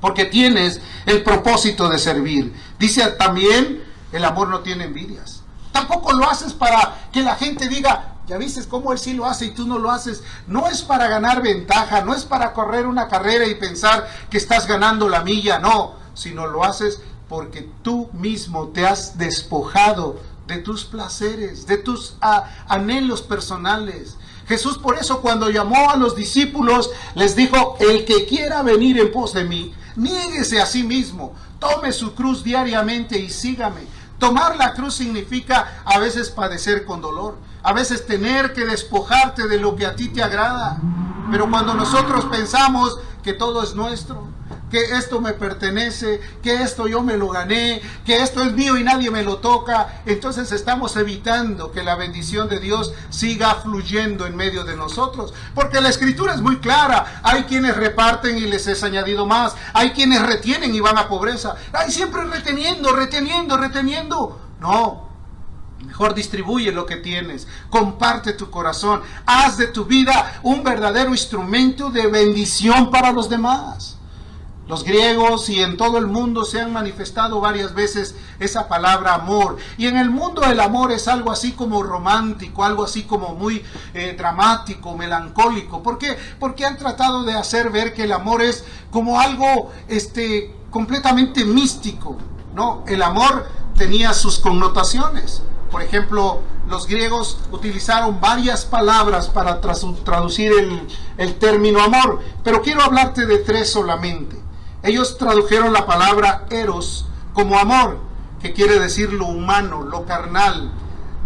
Porque 0.00 0.24
tienes 0.24 0.80
el 1.04 1.22
propósito 1.22 1.90
de 1.90 1.98
servir. 1.98 2.54
Dice 2.78 3.06
también, 3.18 3.84
el 4.12 4.24
amor 4.24 4.48
no 4.48 4.60
tiene 4.60 4.84
envidias. 4.84 5.42
Tampoco 5.70 6.14
lo 6.14 6.30
haces 6.30 6.54
para 6.54 7.10
que 7.12 7.20
la 7.20 7.34
gente 7.34 7.68
diga, 7.68 8.15
ya 8.26 8.38
viste 8.38 8.66
cómo 8.68 8.92
él 8.92 8.98
sí 8.98 9.14
lo 9.14 9.26
hace 9.26 9.46
y 9.46 9.50
tú 9.50 9.66
no 9.66 9.78
lo 9.78 9.90
haces. 9.90 10.22
No 10.46 10.66
es 10.66 10.82
para 10.82 11.08
ganar 11.08 11.42
ventaja, 11.42 12.02
no 12.02 12.14
es 12.14 12.24
para 12.24 12.52
correr 12.52 12.86
una 12.86 13.08
carrera 13.08 13.46
y 13.46 13.54
pensar 13.54 14.08
que 14.30 14.38
estás 14.38 14.66
ganando 14.66 15.08
la 15.08 15.22
milla, 15.22 15.58
no, 15.58 15.94
sino 16.14 16.46
lo 16.46 16.64
haces 16.64 17.00
porque 17.28 17.68
tú 17.82 18.08
mismo 18.12 18.68
te 18.68 18.86
has 18.86 19.18
despojado 19.18 20.20
de 20.46 20.58
tus 20.58 20.84
placeres, 20.84 21.66
de 21.66 21.78
tus 21.78 22.16
anhelos 22.68 23.22
personales. 23.22 24.16
Jesús 24.46 24.78
por 24.78 24.96
eso 24.96 25.20
cuando 25.20 25.50
llamó 25.50 25.90
a 25.90 25.96
los 25.96 26.14
discípulos 26.14 26.90
les 27.14 27.34
dijo, 27.34 27.76
el 27.80 28.04
que 28.04 28.26
quiera 28.26 28.62
venir 28.62 28.98
en 28.98 29.10
pos 29.10 29.32
de 29.34 29.44
mí, 29.44 29.74
niéguese 29.96 30.60
a 30.60 30.66
sí 30.66 30.84
mismo, 30.84 31.34
tome 31.58 31.92
su 31.92 32.14
cruz 32.14 32.44
diariamente 32.44 33.18
y 33.18 33.30
sígame. 33.30 33.80
Tomar 34.18 34.56
la 34.56 34.72
cruz 34.72 34.94
significa 34.94 35.82
a 35.84 35.98
veces 35.98 36.30
padecer 36.30 36.86
con 36.86 37.00
dolor, 37.00 37.36
a 37.66 37.72
veces 37.72 38.06
tener 38.06 38.52
que 38.52 38.64
despojarte 38.64 39.48
de 39.48 39.58
lo 39.58 39.74
que 39.74 39.86
a 39.86 39.96
ti 39.96 40.08
te 40.08 40.22
agrada. 40.22 40.78
Pero 41.32 41.50
cuando 41.50 41.74
nosotros 41.74 42.24
pensamos 42.26 43.00
que 43.24 43.32
todo 43.32 43.60
es 43.64 43.74
nuestro, 43.74 44.28
que 44.70 44.84
esto 44.96 45.20
me 45.20 45.32
pertenece, 45.32 46.20
que 46.44 46.62
esto 46.62 46.86
yo 46.86 47.02
me 47.02 47.16
lo 47.16 47.28
gané, 47.28 47.82
que 48.04 48.18
esto 48.18 48.44
es 48.44 48.52
mío 48.52 48.76
y 48.76 48.84
nadie 48.84 49.10
me 49.10 49.24
lo 49.24 49.38
toca, 49.38 50.00
entonces 50.06 50.52
estamos 50.52 50.96
evitando 50.96 51.72
que 51.72 51.82
la 51.82 51.96
bendición 51.96 52.48
de 52.48 52.60
Dios 52.60 52.92
siga 53.10 53.56
fluyendo 53.56 54.26
en 54.26 54.36
medio 54.36 54.62
de 54.62 54.76
nosotros. 54.76 55.34
Porque 55.52 55.80
la 55.80 55.88
escritura 55.88 56.34
es 56.34 56.42
muy 56.42 56.58
clara, 56.58 57.20
hay 57.24 57.44
quienes 57.44 57.76
reparten 57.76 58.38
y 58.38 58.42
les 58.42 58.68
es 58.68 58.84
añadido 58.84 59.26
más, 59.26 59.56
hay 59.72 59.90
quienes 59.90 60.22
retienen 60.22 60.72
y 60.72 60.78
van 60.78 60.98
a 60.98 61.08
pobreza, 61.08 61.56
hay 61.72 61.90
siempre 61.90 62.22
reteniendo, 62.26 62.92
reteniendo, 62.92 63.56
reteniendo. 63.56 64.40
No, 64.60 65.05
Mejor 65.84 66.14
distribuye 66.14 66.72
lo 66.72 66.86
que 66.86 66.96
tienes, 66.96 67.46
comparte 67.68 68.32
tu 68.32 68.50
corazón, 68.50 69.02
haz 69.26 69.58
de 69.58 69.66
tu 69.66 69.84
vida 69.84 70.40
un 70.42 70.64
verdadero 70.64 71.10
instrumento 71.10 71.90
de 71.90 72.06
bendición 72.06 72.90
para 72.90 73.12
los 73.12 73.28
demás. 73.28 73.96
Los 74.68 74.82
griegos 74.82 75.48
y 75.48 75.62
en 75.62 75.76
todo 75.76 75.98
el 75.98 76.08
mundo 76.08 76.44
se 76.44 76.60
han 76.60 76.72
manifestado 76.72 77.40
varias 77.40 77.72
veces 77.72 78.16
esa 78.40 78.66
palabra 78.66 79.14
amor. 79.14 79.58
Y 79.78 79.86
en 79.86 79.96
el 79.96 80.10
mundo 80.10 80.42
el 80.42 80.58
amor 80.58 80.90
es 80.90 81.06
algo 81.06 81.30
así 81.30 81.52
como 81.52 81.84
romántico, 81.84 82.64
algo 82.64 82.82
así 82.82 83.04
como 83.04 83.34
muy 83.34 83.62
eh, 83.94 84.16
dramático, 84.18 84.96
melancólico. 84.96 85.84
¿Por 85.84 85.98
qué? 85.98 86.16
Porque 86.40 86.66
han 86.66 86.76
tratado 86.76 87.22
de 87.22 87.34
hacer 87.34 87.70
ver 87.70 87.94
que 87.94 88.04
el 88.04 88.12
amor 88.12 88.42
es 88.42 88.64
como 88.90 89.20
algo 89.20 89.70
este, 89.86 90.52
completamente 90.70 91.44
místico. 91.44 92.16
No, 92.52 92.82
el 92.88 93.02
amor 93.02 93.46
tenía 93.76 94.14
sus 94.14 94.40
connotaciones. 94.40 95.42
Por 95.70 95.82
ejemplo, 95.82 96.42
los 96.68 96.86
griegos 96.86 97.38
utilizaron 97.50 98.20
varias 98.20 98.64
palabras 98.64 99.28
para 99.28 99.60
traducir 99.60 100.52
el, 101.16 101.34
término 101.36 101.82
amor, 101.82 102.20
pero 102.42 102.62
quiero 102.62 102.82
hablarte 102.82 103.26
de 103.26 103.38
tres 103.38 103.70
solamente. 103.70 104.36
Ellos 104.82 105.18
tradujeron 105.18 105.72
la 105.72 105.86
palabra 105.86 106.46
eros 106.50 107.06
como 107.34 107.58
amor, 107.58 107.98
que 108.40 108.52
quiere 108.52 108.78
decir 108.78 109.12
lo 109.12 109.26
humano, 109.26 109.82
lo 109.82 110.06
carnal, 110.06 110.70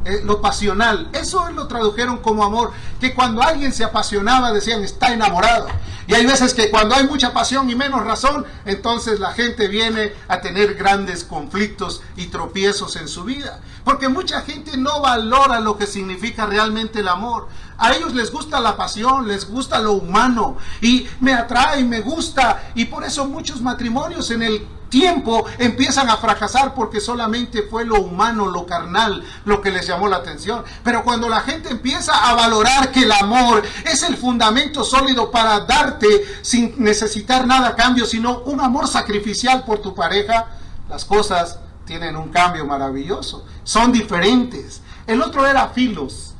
eh, 0.05 0.23
lo 0.25 0.41
pasional. 0.41 1.11
Eso 1.13 1.51
lo 1.51 1.67
tradujeron 1.67 2.19
como 2.19 2.45
amor, 2.45 2.73
que 3.01 3.15
cuando 3.15 3.43
alguien 3.43 3.73
se 3.73 3.85
apasionaba 3.85 4.53
decían 4.53 4.83
está 4.83 5.13
enamorado. 5.13 5.69
Y 6.07 6.15
hay 6.15 6.27
veces 6.27 6.55
que 6.55 6.71
cuando 6.71 6.95
hay 6.95 7.07
mucha 7.07 7.33
pasión 7.33 7.71
y 7.71 7.75
menos 7.77 8.05
razón, 8.05 8.45
entonces 8.65 9.21
la 9.21 9.33
gente 9.33 9.69
viene 9.69 10.13
a 10.27 10.41
tener 10.41 10.75
grandes 10.75 11.23
conflictos 11.23 12.03
y 12.17 12.27
tropiezos 12.27 12.97
en 12.97 13.09
su 13.09 13.25
vida. 13.25 13.61
Porque 13.85 14.09
mucha 14.09 14.43
gente 14.43 14.77
no 14.77 15.01
valora 15.01 15.61
lo 15.61 15.77
que 15.77 15.87
significa 15.87 16.47
realmente 16.47 17.01
el 17.01 17.09
amor. 17.09 17.49
A 17.79 17.93
ellos 17.93 18.15
les 18.15 18.31
gusta 18.31 18.61
la 18.61 18.77
pasión, 18.77 19.27
les 19.27 19.49
gusta 19.49 19.79
lo 19.79 19.93
humano 19.93 20.59
y 20.83 21.07
me 21.21 21.33
atrae, 21.33 21.83
me 21.85 22.01
gusta. 22.01 22.71
Y 22.75 22.85
por 22.87 23.05
eso 23.05 23.27
muchos 23.27 23.63
matrimonios 23.63 24.31
en 24.31 24.43
el 24.43 24.67
tiempo 24.91 25.47
empiezan 25.57 26.11
a 26.11 26.19
fracasar 26.19 26.75
porque 26.75 27.01
solamente 27.01 27.63
fue 27.63 27.85
lo 27.87 28.03
humano, 28.03 28.47
lo 28.47 28.67
carnal, 28.67 29.25
lo 29.47 29.63
que 29.63 29.71
les 29.71 29.87
llamó 29.87 30.09
la 30.09 30.17
atención. 30.17 30.63
Pero 30.85 31.05
cuando 31.05 31.29
la 31.29 31.41
gente 31.41 31.71
empieza 31.71 32.13
a 32.13 32.35
valorar 32.35 32.91
que 32.93 33.05
el 33.05 33.13
amor 33.13 33.63
es 33.87 34.03
el 34.03 34.17
fundamento 34.17 34.85
sólido 34.85 35.31
para 35.31 35.61
darte 35.61 36.27
sin 36.43 36.75
necesitar 36.77 37.47
nada 37.47 37.69
a 37.69 37.77
cambio, 37.77 38.05
sino 38.05 38.41
un 38.41 38.61
amor 38.61 38.89
sacrificial 38.89 39.65
por 39.65 39.79
tu 39.79 39.95
pareja, 39.95 40.49
las 40.89 41.05
cosas 41.05 41.60
tienen 41.91 42.17
un 42.17 42.29
cambio 42.29 42.65
maravilloso. 42.65 43.45
Son 43.65 43.91
diferentes. 43.91 44.81
El 45.09 45.21
otro 45.23 45.45
era 45.45 45.71
filos, 45.71 46.35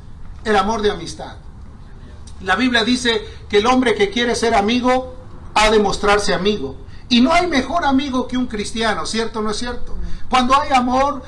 el 0.45 0.55
amor 0.55 0.81
de 0.81 0.91
amistad. 0.91 1.35
La 2.39 2.55
Biblia 2.55 2.85
dice 2.85 3.21
que 3.49 3.57
el 3.57 3.67
hombre 3.67 3.93
que 3.93 4.09
quiere 4.09 4.33
ser 4.35 4.55
amigo 4.55 5.13
ha 5.53 5.69
de 5.69 5.79
mostrarse 5.79 6.33
amigo. 6.33 6.77
Y 7.09 7.19
no 7.19 7.33
hay 7.33 7.47
mejor 7.47 7.83
amigo 7.83 8.29
que 8.29 8.37
un 8.37 8.47
cristiano, 8.47 9.05
¿cierto 9.05 9.39
o 9.39 9.41
no 9.41 9.51
es 9.51 9.57
cierto? 9.57 9.97
Cuando 10.29 10.55
hay 10.55 10.71
amor, 10.71 11.21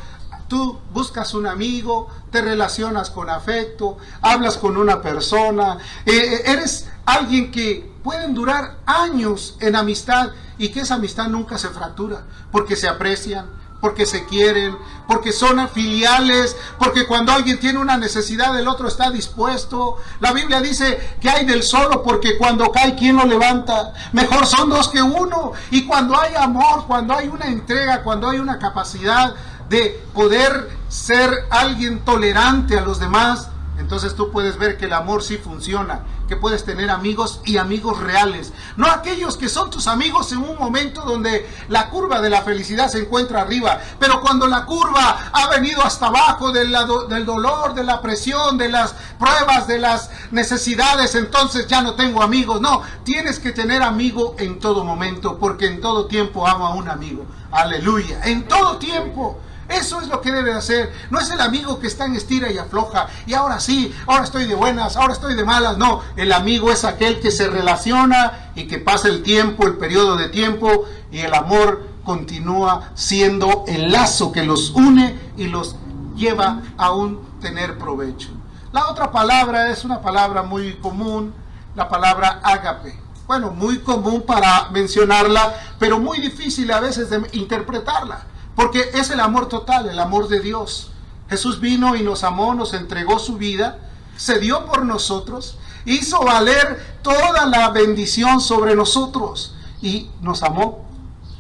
tú 0.48 0.80
buscas 0.94 1.34
un 1.34 1.46
amigo, 1.46 2.08
te 2.32 2.42
relacionas 2.42 3.10
con 3.10 3.30
afecto, 3.30 3.98
hablas 4.22 4.58
con 4.58 4.78
una 4.78 5.02
persona, 5.02 5.80
eh, 6.06 6.14
eh, 6.14 6.42
eres 6.46 6.88
alguien 7.06 7.52
que 7.52 7.92
pueden 8.02 8.34
durar 8.34 8.78
años 8.86 9.58
en 9.60 9.76
amistad 9.76 10.30
y 10.58 10.70
que 10.70 10.80
esa 10.80 10.96
amistad 10.96 11.28
nunca 11.28 11.58
se 11.58 11.68
fractura, 11.68 12.24
porque 12.54 12.78
se 12.78 12.88
aprecian, 12.88 13.63
porque 13.84 14.06
se 14.06 14.24
quieren, 14.24 14.78
porque 15.10 15.34
son 15.34 15.68
filiales, 15.68 16.56
porque 16.80 17.06
cuando 17.06 17.34
alguien 17.34 17.60
tiene 17.60 17.80
una 17.80 17.98
necesidad 17.98 18.58
el 18.58 18.70
otro 18.70 18.88
está 18.88 19.12
dispuesto. 19.12 19.98
La 20.22 20.32
Biblia 20.32 20.62
dice 20.62 21.18
que 21.20 21.30
hay 21.30 21.46
del 21.46 21.64
solo 21.64 22.02
porque 22.02 22.38
cuando 22.38 22.72
cae 22.72 22.96
quien 22.96 23.18
lo 23.18 23.26
levanta. 23.26 23.92
Mejor 24.14 24.46
son 24.46 24.70
dos 24.70 24.88
que 24.88 25.02
uno. 25.02 25.52
Y 25.70 25.86
cuando 25.86 26.18
hay 26.18 26.34
amor, 26.34 26.86
cuando 26.88 27.14
hay 27.14 27.28
una 27.28 27.48
entrega, 27.48 28.04
cuando 28.04 28.30
hay 28.30 28.40
una 28.40 28.58
capacidad 28.58 29.36
de 29.68 30.02
poder 30.14 30.70
ser 30.88 31.30
alguien 31.50 32.06
tolerante 32.06 32.78
a 32.78 32.86
los 32.86 33.02
demás, 33.02 33.50
entonces 33.80 34.16
tú 34.16 34.32
puedes 34.32 34.58
ver 34.58 34.78
que 34.78 34.86
el 34.86 34.94
amor 34.94 35.24
sí 35.24 35.36
funciona, 35.36 36.04
que 36.28 36.38
puedes 36.38 36.64
tener 36.66 36.90
amigos 36.90 37.42
y 37.46 37.58
amigos 37.58 38.00
reales. 38.00 38.54
No 38.78 38.88
aquellos 38.88 39.38
que 39.38 39.50
son 39.50 39.70
tus 39.70 39.88
amigos 39.88 40.32
en 40.32 40.40
un 40.40 40.58
momento 40.58 41.02
donde 41.02 41.50
la 41.70 41.90
curva 41.90 42.22
de 42.22 42.30
la 42.30 42.42
felicidad 42.42 42.90
se 42.90 43.00
encuentra 43.00 43.42
arriba, 43.42 43.80
pero 44.00 44.22
cuando 44.22 44.48
la 44.48 44.66
curva 44.66 45.30
ha 45.32 45.48
venido 45.50 45.84
hasta 45.84 46.08
abajo 46.08 46.52
del, 46.52 46.76
del 47.10 47.26
dolor, 47.26 47.74
de 47.74 47.84
la 47.84 48.02
presión, 48.02 48.58
de 48.58 48.70
las 48.70 48.94
pruebas, 49.20 49.68
de 49.68 49.80
las 49.80 50.10
necesidades, 50.32 51.16
entonces 51.16 51.68
ya 51.68 51.82
no 51.82 51.96
tengo 51.96 52.22
amigos. 52.22 52.62
No, 52.62 52.82
tienes 53.04 53.40
que 53.40 53.52
tener 53.52 53.82
amigo 53.84 54.36
en 54.40 54.60
todo 54.60 54.84
momento, 54.84 55.38
porque 55.38 55.68
en 55.68 55.82
todo 55.82 56.06
tiempo 56.06 56.48
amo 56.48 56.68
a 56.68 56.76
un 56.76 56.90
amigo. 56.90 57.26
Aleluya, 57.52 58.20
en 58.24 58.48
todo 58.48 58.78
tiempo. 58.78 59.40
Eso 59.70 60.02
es 60.02 60.08
lo 60.08 60.22
que 60.22 60.32
debe 60.32 60.54
hacer. 60.54 60.92
No 61.10 61.20
es 61.20 61.30
el 61.32 61.42
amigo 61.42 61.80
que 61.80 61.88
está 61.88 62.06
en 62.06 62.16
estira 62.16 62.52
y 62.52 62.58
afloja. 62.58 63.08
Y 63.26 63.34
ahora 63.34 63.60
sí, 63.60 63.94
ahora 64.08 64.24
estoy 64.24 64.46
de 64.46 64.56
buenas, 64.56 64.98
ahora 64.98 65.14
estoy 65.14 65.36
de 65.36 65.46
malas. 65.46 65.78
No, 65.78 66.02
el 66.16 66.32
amigo 66.32 66.72
es 66.72 66.84
aquel 66.84 67.20
que 67.20 67.32
se 67.32 67.48
relaciona 67.48 68.52
y 68.56 68.68
que 68.68 68.80
pasa 68.80 69.08
el 69.08 69.24
tiempo, 69.24 69.66
el 69.66 69.78
periodo 69.78 70.18
de 70.18 70.30
tiempo. 70.30 70.86
Y 71.12 71.20
el 71.20 71.34
amor 71.34 71.88
continúa 72.04 72.92
siendo 72.96 73.64
el 73.68 73.92
lazo 73.92 74.32
que 74.32 74.44
los 74.44 74.72
une 74.72 75.18
y 75.38 75.48
los 75.48 75.76
lleva 76.16 76.62
a 76.78 76.92
un 76.92 77.40
tener 77.40 77.78
provecho. 77.78 78.30
La 78.72 78.90
otra 78.90 79.12
palabra 79.12 79.70
es 79.70 79.86
una 79.86 80.02
palabra 80.02 80.44
muy 80.44 80.76
común, 80.78 81.34
la 81.76 81.88
palabra 81.88 82.40
ágape. 82.44 83.00
Bueno, 83.28 83.52
muy 83.52 83.80
común 83.80 84.24
para 84.24 84.70
mencionarla, 84.72 85.54
pero 85.80 86.00
muy 86.00 86.20
difícil 86.20 86.72
a 86.72 86.80
veces 86.80 87.10
de 87.10 87.22
interpretarla. 87.34 88.26
Porque 88.56 88.92
es 88.94 89.10
el 89.10 89.20
amor 89.20 89.50
total, 89.50 89.90
el 89.90 90.00
amor 90.00 90.28
de 90.28 90.40
Dios. 90.40 90.92
Jesús 91.30 91.60
vino 91.60 91.96
y 91.96 92.04
nos 92.04 92.24
amó, 92.24 92.54
nos 92.54 92.74
entregó 92.74 93.20
su 93.20 93.38
vida, 93.38 93.80
se 94.16 94.40
dio 94.40 94.66
por 94.66 94.86
nosotros, 94.86 95.58
hizo 95.86 96.20
valer 96.22 96.98
toda 97.02 97.46
la 97.48 97.70
bendición 97.70 98.40
sobre 98.40 98.76
nosotros 98.76 99.56
y 99.82 100.10
nos 100.22 100.44
amó 100.44 100.86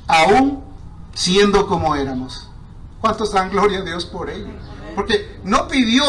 aún 0.07 0.63
siendo 1.13 1.67
como 1.67 1.95
éramos. 1.95 2.47
¿Cuántos 3.01 3.31
dan 3.31 3.49
gloria 3.51 3.79
a 3.79 3.83
Dios 3.83 4.05
por 4.05 4.29
ello? 4.29 4.47
Porque 4.95 5.39
no 5.43 5.67
pidió 5.67 6.03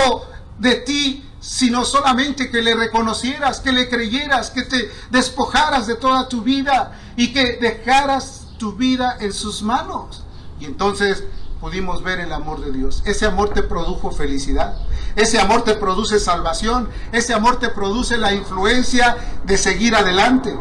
de 0.58 0.76
ti 0.76 1.24
sino 1.44 1.84
solamente 1.84 2.50
que 2.50 2.62
le 2.62 2.74
reconocieras, 2.74 3.60
que 3.60 3.70
le 3.70 3.90
creyeras, 3.90 4.50
que 4.50 4.62
te 4.62 4.90
despojaras 5.10 5.86
de 5.86 5.94
toda 5.94 6.26
tu 6.26 6.40
vida 6.40 6.98
y 7.16 7.34
que 7.34 7.58
dejaras 7.60 8.46
tu 8.58 8.72
vida 8.72 9.18
en 9.20 9.30
sus 9.32 9.60
manos. 9.60 10.23
Y 10.60 10.66
entonces 10.66 11.24
pudimos 11.60 12.02
ver 12.02 12.20
el 12.20 12.32
amor 12.32 12.60
de 12.64 12.72
Dios. 12.72 13.02
Ese 13.06 13.26
amor 13.26 13.50
te 13.50 13.62
produjo 13.62 14.10
felicidad. 14.10 14.76
Ese 15.16 15.40
amor 15.40 15.62
te 15.62 15.74
produce 15.74 16.18
salvación. 16.20 16.88
Ese 17.12 17.34
amor 17.34 17.58
te 17.58 17.70
produce 17.70 18.16
la 18.16 18.34
influencia 18.34 19.16
de 19.44 19.56
seguir 19.56 19.94
adelante, 19.94 20.54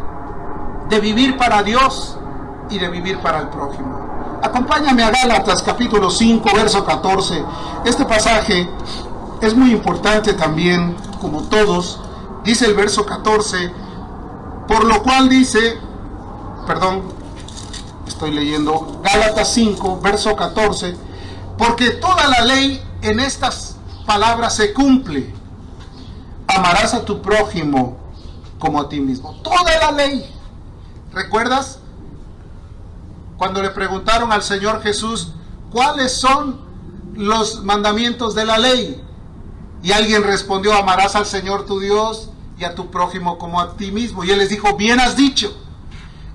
de 0.89 0.99
vivir 0.99 1.37
para 1.37 1.63
Dios 1.63 2.17
y 2.69 2.79
de 2.79 2.89
vivir 2.89 3.19
para 3.19 3.39
el 3.39 3.49
prójimo. 3.49 4.39
Acompáñame 4.41 5.03
a 5.03 5.09
Gálatas 5.09 5.63
capítulo 5.63 6.09
5, 6.09 6.49
verso 6.55 6.85
14. 6.85 7.43
Este 7.85 8.05
pasaje 8.05 8.69
es 9.41 9.55
muy 9.55 9.71
importante 9.71 10.33
también, 10.33 10.95
como 11.19 11.43
todos. 11.43 11.99
Dice 12.43 12.65
el 12.65 12.75
verso 12.75 13.05
14, 13.05 13.71
por 14.67 14.83
lo 14.83 15.01
cual 15.01 15.29
dice, 15.29 15.77
perdón, 16.67 17.03
estoy 18.23 18.39
leyendo 18.39 19.01
Gálatas 19.03 19.53
5, 19.53 19.99
verso 19.99 20.33
14, 20.33 20.95
porque 21.57 21.89
toda 21.89 22.25
la 22.29 22.45
ley 22.45 22.81
en 23.01 23.19
estas 23.19 23.75
palabras 24.05 24.55
se 24.55 24.73
cumple. 24.73 25.33
Amarás 26.47 26.93
a 26.93 27.03
tu 27.03 27.21
prójimo 27.21 27.97
como 28.59 28.79
a 28.79 28.87
ti 28.87 29.01
mismo. 29.01 29.33
Toda 29.43 29.77
la 29.77 29.91
ley. 29.91 30.25
¿Recuerdas? 31.11 31.79
Cuando 33.37 33.61
le 33.61 33.71
preguntaron 33.71 34.31
al 34.31 34.41
Señor 34.41 34.81
Jesús, 34.81 35.33
¿cuáles 35.69 36.13
son 36.13 36.61
los 37.15 37.61
mandamientos 37.61 38.35
de 38.35 38.45
la 38.45 38.57
ley? 38.57 39.03
Y 39.81 39.91
alguien 39.91 40.23
respondió, 40.23 40.73
amarás 40.73 41.17
al 41.17 41.25
Señor 41.25 41.65
tu 41.65 41.81
Dios 41.81 42.29
y 42.57 42.63
a 42.63 42.73
tu 42.73 42.89
prójimo 42.89 43.37
como 43.37 43.59
a 43.59 43.75
ti 43.75 43.91
mismo. 43.91 44.23
Y 44.23 44.31
él 44.31 44.39
les 44.39 44.47
dijo, 44.47 44.77
bien 44.77 45.01
has 45.01 45.17
dicho. 45.17 45.53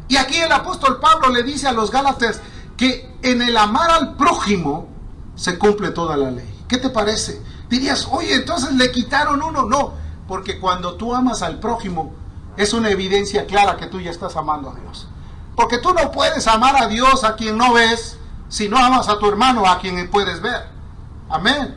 Y 0.09 0.16
aquí 0.16 0.37
el 0.37 0.51
apóstol 0.51 0.99
Pablo 1.01 1.29
le 1.29 1.42
dice 1.42 1.68
a 1.68 1.73
los 1.73 1.90
Gálatas 1.90 2.40
que 2.77 3.14
en 3.23 3.42
el 3.42 3.57
amar 3.57 3.90
al 3.90 4.16
prójimo 4.16 4.88
se 5.37 5.59
cumple 5.59 5.90
toda 5.90 6.16
la 6.16 6.31
ley. 6.31 6.64
¿Qué 6.66 6.79
te 6.79 6.88
parece? 6.88 7.42
Dirías, 7.68 8.09
oye, 8.11 8.35
entonces 8.35 8.73
le 8.73 8.90
quitaron 8.90 9.42
uno. 9.42 9.64
No, 9.64 9.92
porque 10.27 10.59
cuando 10.59 10.94
tú 10.94 11.14
amas 11.14 11.42
al 11.42 11.61
prójimo 11.61 12.14
es 12.57 12.73
una 12.73 12.90
evidencia 12.90 13.47
clara 13.47 13.77
que 13.77 13.87
tú 13.87 14.01
ya 14.01 14.11
estás 14.11 14.35
amando 14.37 14.71
a 14.71 14.75
Dios. 14.75 15.07
Porque 15.55 15.79
tú 15.79 15.92
no 15.92 16.11
puedes 16.11 16.47
amar 16.47 16.83
a 16.83 16.87
Dios 16.87 17.25
a 17.25 17.37
quien 17.37 17.59
no 17.59 17.75
ves 17.75 18.16
si 18.49 18.68
no 18.68 18.79
amas 18.79 19.09
a 19.09 19.18
tu 19.18 19.29
hermano 19.29 19.66
a 19.66 19.79
quien 19.79 20.09
puedes 20.11 20.40
ver. 20.40 20.68
Amén. 21.29 21.77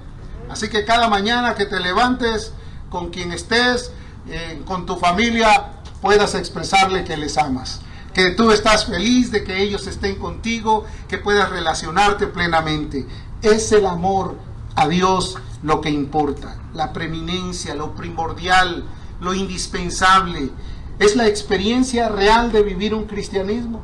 Así 0.50 0.70
que 0.70 0.86
cada 0.86 1.10
mañana 1.10 1.56
que 1.56 1.65
te 1.65 1.80
levantes 1.80 2.54
con 2.89 3.10
quien 3.10 3.34
estés, 3.34 3.91
eh, 4.28 4.62
con 4.65 4.86
tu 4.86 4.96
familia, 4.96 5.74
puedas 6.02 6.36
expresarle 6.36 7.04
que 7.04 7.17
les 7.17 7.38
amas 7.38 7.82
que 8.13 8.32
tú 8.32 8.52
estás 8.52 8.86
feliz 8.86 9.32
de 9.32 9.43
que 9.43 9.62
ellos 9.62 9.88
estén 9.88 10.15
contigo, 10.15 10.86
que 11.08 11.17
puedas 11.17 11.50
relacionarte 11.50 12.28
plenamente. 12.28 13.06
Es 13.41 13.71
el 13.71 13.86
amor 13.86 14.36
a 14.76 14.88
Dios 14.88 15.38
lo 15.63 15.82
que 15.82 15.89
importa, 15.89 16.58
la 16.74 16.91
preeminencia, 16.93 17.76
lo 17.76 17.93
primordial, 17.93 18.86
lo 19.19 19.34
indispensable. 19.34 20.52
Es 21.00 21.15
la 21.15 21.28
experiencia 21.28 22.10
real 22.10 22.52
de 22.52 22.63
vivir 22.63 22.93
un 22.93 23.06
cristianismo. 23.06 23.82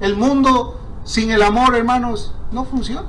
El 0.00 0.16
mundo 0.16 0.80
sin 1.04 1.30
el 1.30 1.42
amor, 1.42 1.76
hermanos, 1.76 2.34
no 2.50 2.64
funciona. 2.64 3.08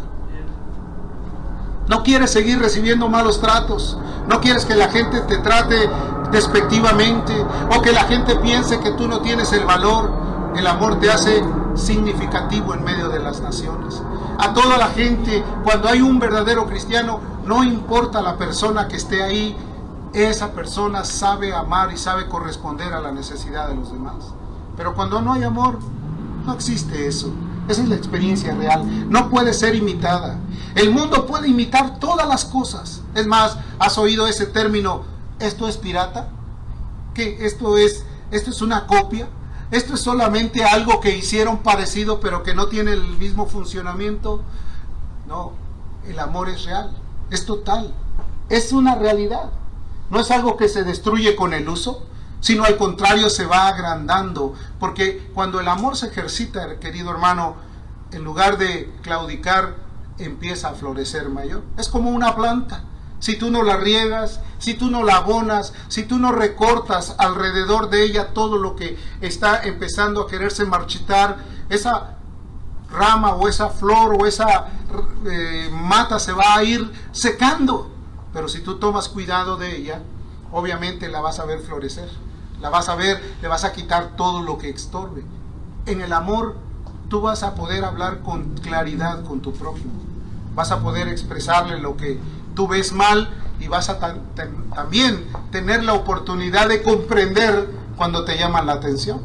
No 1.87 2.03
quieres 2.03 2.31
seguir 2.31 2.59
recibiendo 2.59 3.09
malos 3.09 3.41
tratos. 3.41 3.97
No 4.27 4.39
quieres 4.39 4.65
que 4.65 4.75
la 4.75 4.89
gente 4.89 5.21
te 5.21 5.37
trate 5.39 5.89
despectivamente 6.31 7.33
o 7.75 7.81
que 7.81 7.91
la 7.91 8.05
gente 8.05 8.35
piense 8.37 8.79
que 8.79 8.91
tú 8.91 9.07
no 9.07 9.21
tienes 9.21 9.51
el 9.51 9.65
valor 9.65 10.22
el 10.55 10.67
amor 10.67 10.99
te 10.99 11.09
hace 11.09 11.43
significativo 11.75 12.73
en 12.73 12.83
medio 12.83 13.09
de 13.09 13.19
las 13.19 13.41
naciones. 13.41 14.01
A 14.37 14.53
toda 14.53 14.77
la 14.77 14.87
gente, 14.87 15.43
cuando 15.63 15.89
hay 15.89 16.01
un 16.01 16.19
verdadero 16.19 16.65
cristiano, 16.67 17.19
no 17.45 17.63
importa 17.63 18.21
la 18.21 18.37
persona 18.37 18.87
que 18.87 18.97
esté 18.97 19.23
ahí, 19.23 19.55
esa 20.13 20.51
persona 20.51 21.03
sabe 21.03 21.53
amar 21.53 21.91
y 21.91 21.97
sabe 21.97 22.27
corresponder 22.27 22.93
a 22.93 23.01
la 23.01 23.11
necesidad 23.11 23.67
de 23.67 23.75
los 23.75 23.91
demás. 23.91 24.33
Pero 24.77 24.93
cuando 24.93 25.21
no 25.21 25.33
hay 25.33 25.43
amor, 25.43 25.79
no 26.45 26.53
existe 26.53 27.07
eso. 27.07 27.31
Esa 27.67 27.81
es 27.81 27.89
la 27.89 27.95
experiencia 27.95 28.53
real. 28.53 29.09
No 29.09 29.29
puede 29.29 29.53
ser 29.53 29.75
imitada. 29.75 30.37
El 30.75 30.91
mundo 30.91 31.25
puede 31.25 31.47
imitar 31.47 31.99
todas 31.99 32.27
las 32.27 32.45
cosas. 32.45 33.01
Es 33.15 33.25
más, 33.25 33.57
¿has 33.79 33.97
oído 33.97 34.27
ese 34.27 34.45
término? 34.45 35.03
¿Esto 35.39 35.67
es 35.67 35.77
pirata? 35.77 36.29
¿Qué? 37.13 37.45
¿Esto 37.45 37.77
es, 37.77 38.05
esto 38.31 38.49
es 38.49 38.61
una 38.61 38.85
copia? 38.85 39.27
Esto 39.73 39.95
es 39.95 40.01
solamente 40.01 40.63
algo 40.63 41.01
que 41.01 41.17
hicieron 41.17 41.63
parecido 41.63 42.19
pero 42.19 42.43
que 42.43 42.53
no 42.53 42.67
tiene 42.67 42.91
el 42.91 43.17
mismo 43.17 43.47
funcionamiento. 43.47 44.43
No, 45.27 45.53
el 46.07 46.19
amor 46.19 46.47
es 46.49 46.65
real, 46.65 46.95
es 47.31 47.47
total, 47.47 47.91
es 48.49 48.71
una 48.71 48.93
realidad. 48.93 49.49
No 50.11 50.19
es 50.19 50.29
algo 50.29 50.57
que 50.57 50.69
se 50.69 50.83
destruye 50.83 51.35
con 51.35 51.55
el 51.55 51.67
uso, 51.67 52.05
sino 52.39 52.65
al 52.65 52.77
contrario 52.77 53.31
se 53.31 53.47
va 53.47 53.67
agrandando. 53.67 54.53
Porque 54.79 55.31
cuando 55.33 55.59
el 55.59 55.67
amor 55.67 55.97
se 55.97 56.05
ejercita, 56.05 56.79
querido 56.79 57.09
hermano, 57.09 57.55
en 58.11 58.23
lugar 58.23 58.59
de 58.59 58.93
claudicar, 59.01 59.77
empieza 60.19 60.69
a 60.69 60.73
florecer 60.75 61.29
mayor. 61.29 61.63
Es 61.77 61.89
como 61.89 62.11
una 62.11 62.35
planta 62.35 62.83
si 63.23 63.37
tú 63.37 63.49
no 63.49 63.63
la 63.63 63.77
riegas, 63.77 64.41
si 64.59 64.73
tú 64.73 64.91
no 64.91 65.01
la 65.01 65.15
abonas, 65.15 65.71
si 65.87 66.03
tú 66.03 66.19
no 66.19 66.33
recortas 66.33 67.15
alrededor 67.17 67.89
de 67.89 68.03
ella 68.03 68.33
todo 68.33 68.57
lo 68.57 68.75
que 68.75 68.97
está 69.21 69.63
empezando 69.63 70.19
a 70.19 70.27
quererse 70.27 70.65
marchitar, 70.65 71.37
esa 71.69 72.17
rama 72.91 73.35
o 73.35 73.47
esa 73.47 73.69
flor 73.69 74.17
o 74.19 74.25
esa 74.25 74.67
eh, 75.25 75.69
mata 75.71 76.19
se 76.19 76.33
va 76.33 76.55
a 76.55 76.65
ir 76.65 76.91
secando. 77.13 77.89
Pero 78.33 78.49
si 78.49 78.59
tú 78.59 78.77
tomas 78.77 79.07
cuidado 79.07 79.55
de 79.55 79.73
ella, 79.73 80.01
obviamente 80.51 81.07
la 81.07 81.21
vas 81.21 81.39
a 81.39 81.45
ver 81.45 81.61
florecer. 81.61 82.09
La 82.59 82.69
vas 82.69 82.89
a 82.89 82.95
ver, 82.95 83.37
le 83.41 83.47
vas 83.47 83.63
a 83.63 83.71
quitar 83.71 84.17
todo 84.17 84.41
lo 84.41 84.57
que 84.57 84.69
estorbe. 84.69 85.23
En 85.85 86.01
el 86.01 86.11
amor 86.11 86.57
tú 87.07 87.21
vas 87.21 87.43
a 87.43 87.55
poder 87.55 87.85
hablar 87.85 88.19
con 88.19 88.57
claridad 88.57 89.23
con 89.23 89.39
tu 89.39 89.53
prójimo. 89.53 89.93
Vas 90.55 90.71
a 90.71 90.81
poder 90.81 91.07
expresarle 91.07 91.79
lo 91.79 91.95
que 91.95 92.19
tú 92.55 92.67
ves 92.67 92.93
mal 92.93 93.33
y 93.59 93.67
vas 93.67 93.89
a 93.89 93.99
también 94.75 95.27
tener 95.51 95.83
la 95.83 95.93
oportunidad 95.93 96.67
de 96.67 96.81
comprender 96.81 97.69
cuando 97.95 98.25
te 98.25 98.37
llaman 98.37 98.65
la 98.65 98.73
atención. 98.73 99.21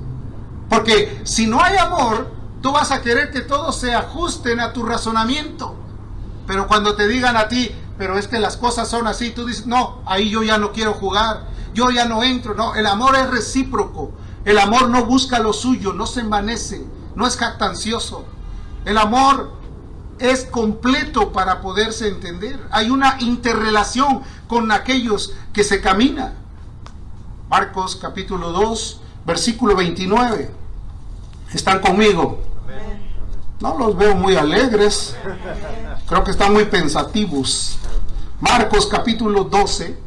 Porque 0.69 1.21
si 1.25 1.47
no 1.47 1.63
hay 1.63 1.77
amor, 1.77 2.31
tú 2.61 2.73
vas 2.73 2.91
a 2.91 3.01
querer 3.03 3.31
que 3.31 3.41
todos 3.41 3.77
se 3.77 3.95
ajusten 3.95 4.61
a 4.61 4.73
tu 4.73 4.85
razonamiento. 4.85 5.75
Pero 6.47 6.67
cuando 6.67 6.95
te 6.95 7.09
digan 7.09 7.37
a 7.37 7.49
ti, 7.49 7.71
pero 7.97 8.17
es 8.17 8.29
que 8.29 8.39
las 8.39 8.57
cosas 8.57 8.89
son 8.89 9.07
así, 9.07 9.31
tú 9.31 9.45
dices, 9.47 9.67
no, 9.67 10.03
ahí 10.07 10.31
yo 10.31 10.43
ya 10.43 10.59
no 10.59 10.73
quiero 10.73 10.95
jugar, 10.95 11.49
yo 11.75 11.91
ya 11.91 12.05
no 12.05 12.23
entro. 12.23 12.55
No, 12.55 12.75
el 12.75 12.87
amor 12.87 13.17
es 13.17 13.29
recíproco. 13.29 14.13
El 14.45 14.59
amor 14.59 14.89
no 14.89 15.05
busca 15.05 15.41
lo 15.41 15.53
suyo, 15.53 15.93
no 15.93 16.07
se 16.07 16.21
envanece, 16.21 16.87
no 17.15 17.27
es 17.27 17.37
jactancioso. 17.37 18.25
El 18.85 18.97
amor 18.97 19.58
es 20.19 20.45
completo 20.45 21.33
para 21.33 21.61
poderse 21.61 22.09
entender. 22.09 22.61
Hay 22.71 22.91
una 22.91 23.17
interrelación 23.21 24.23
con 24.47 24.71
aquellos 24.73 25.35
que 25.53 25.65
se 25.65 25.81
caminan. 25.81 26.35
Marcos 27.49 27.97
capítulo 27.97 28.53
2, 28.53 29.01
versículo 29.27 29.77
29. 29.77 30.51
¿Están 31.53 31.81
conmigo? 31.81 32.43
No 33.61 33.77
los 33.79 33.97
veo 33.97 34.15
muy 34.15 34.37
alegres. 34.37 35.17
Creo 36.07 36.25
que 36.25 36.31
están 36.31 36.53
muy 36.53 36.67
pensativos. 36.67 37.79
Marcos 38.41 38.87
capítulo 38.87 39.45
12, 39.45 39.99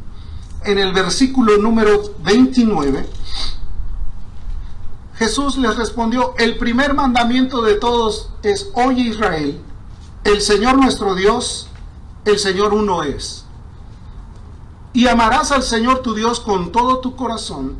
en 0.66 0.80
el 0.80 0.94
versículo 0.94 1.58
número 1.58 2.14
29. 2.24 3.10
Jesús 5.16 5.58
les 5.58 5.76
respondió, 5.76 6.34
el 6.38 6.58
primer 6.58 6.94
mandamiento 6.94 7.62
de 7.62 7.76
todos 7.76 8.30
es, 8.42 8.70
oye 8.74 9.02
Israel, 9.02 9.62
el 10.24 10.42
Señor 10.42 10.78
nuestro 10.78 11.16
Dios, 11.16 11.68
el 12.26 12.40
Señor 12.40 12.74
uno 12.74 13.04
es. 13.04 13.46
Y 14.94 15.08
amarás 15.08 15.52
al 15.52 15.64
Señor 15.64 16.02
tu 16.02 16.14
Dios 16.14 16.40
con 16.40 16.72
todo 16.72 17.00
tu 17.00 17.16
corazón 17.16 17.76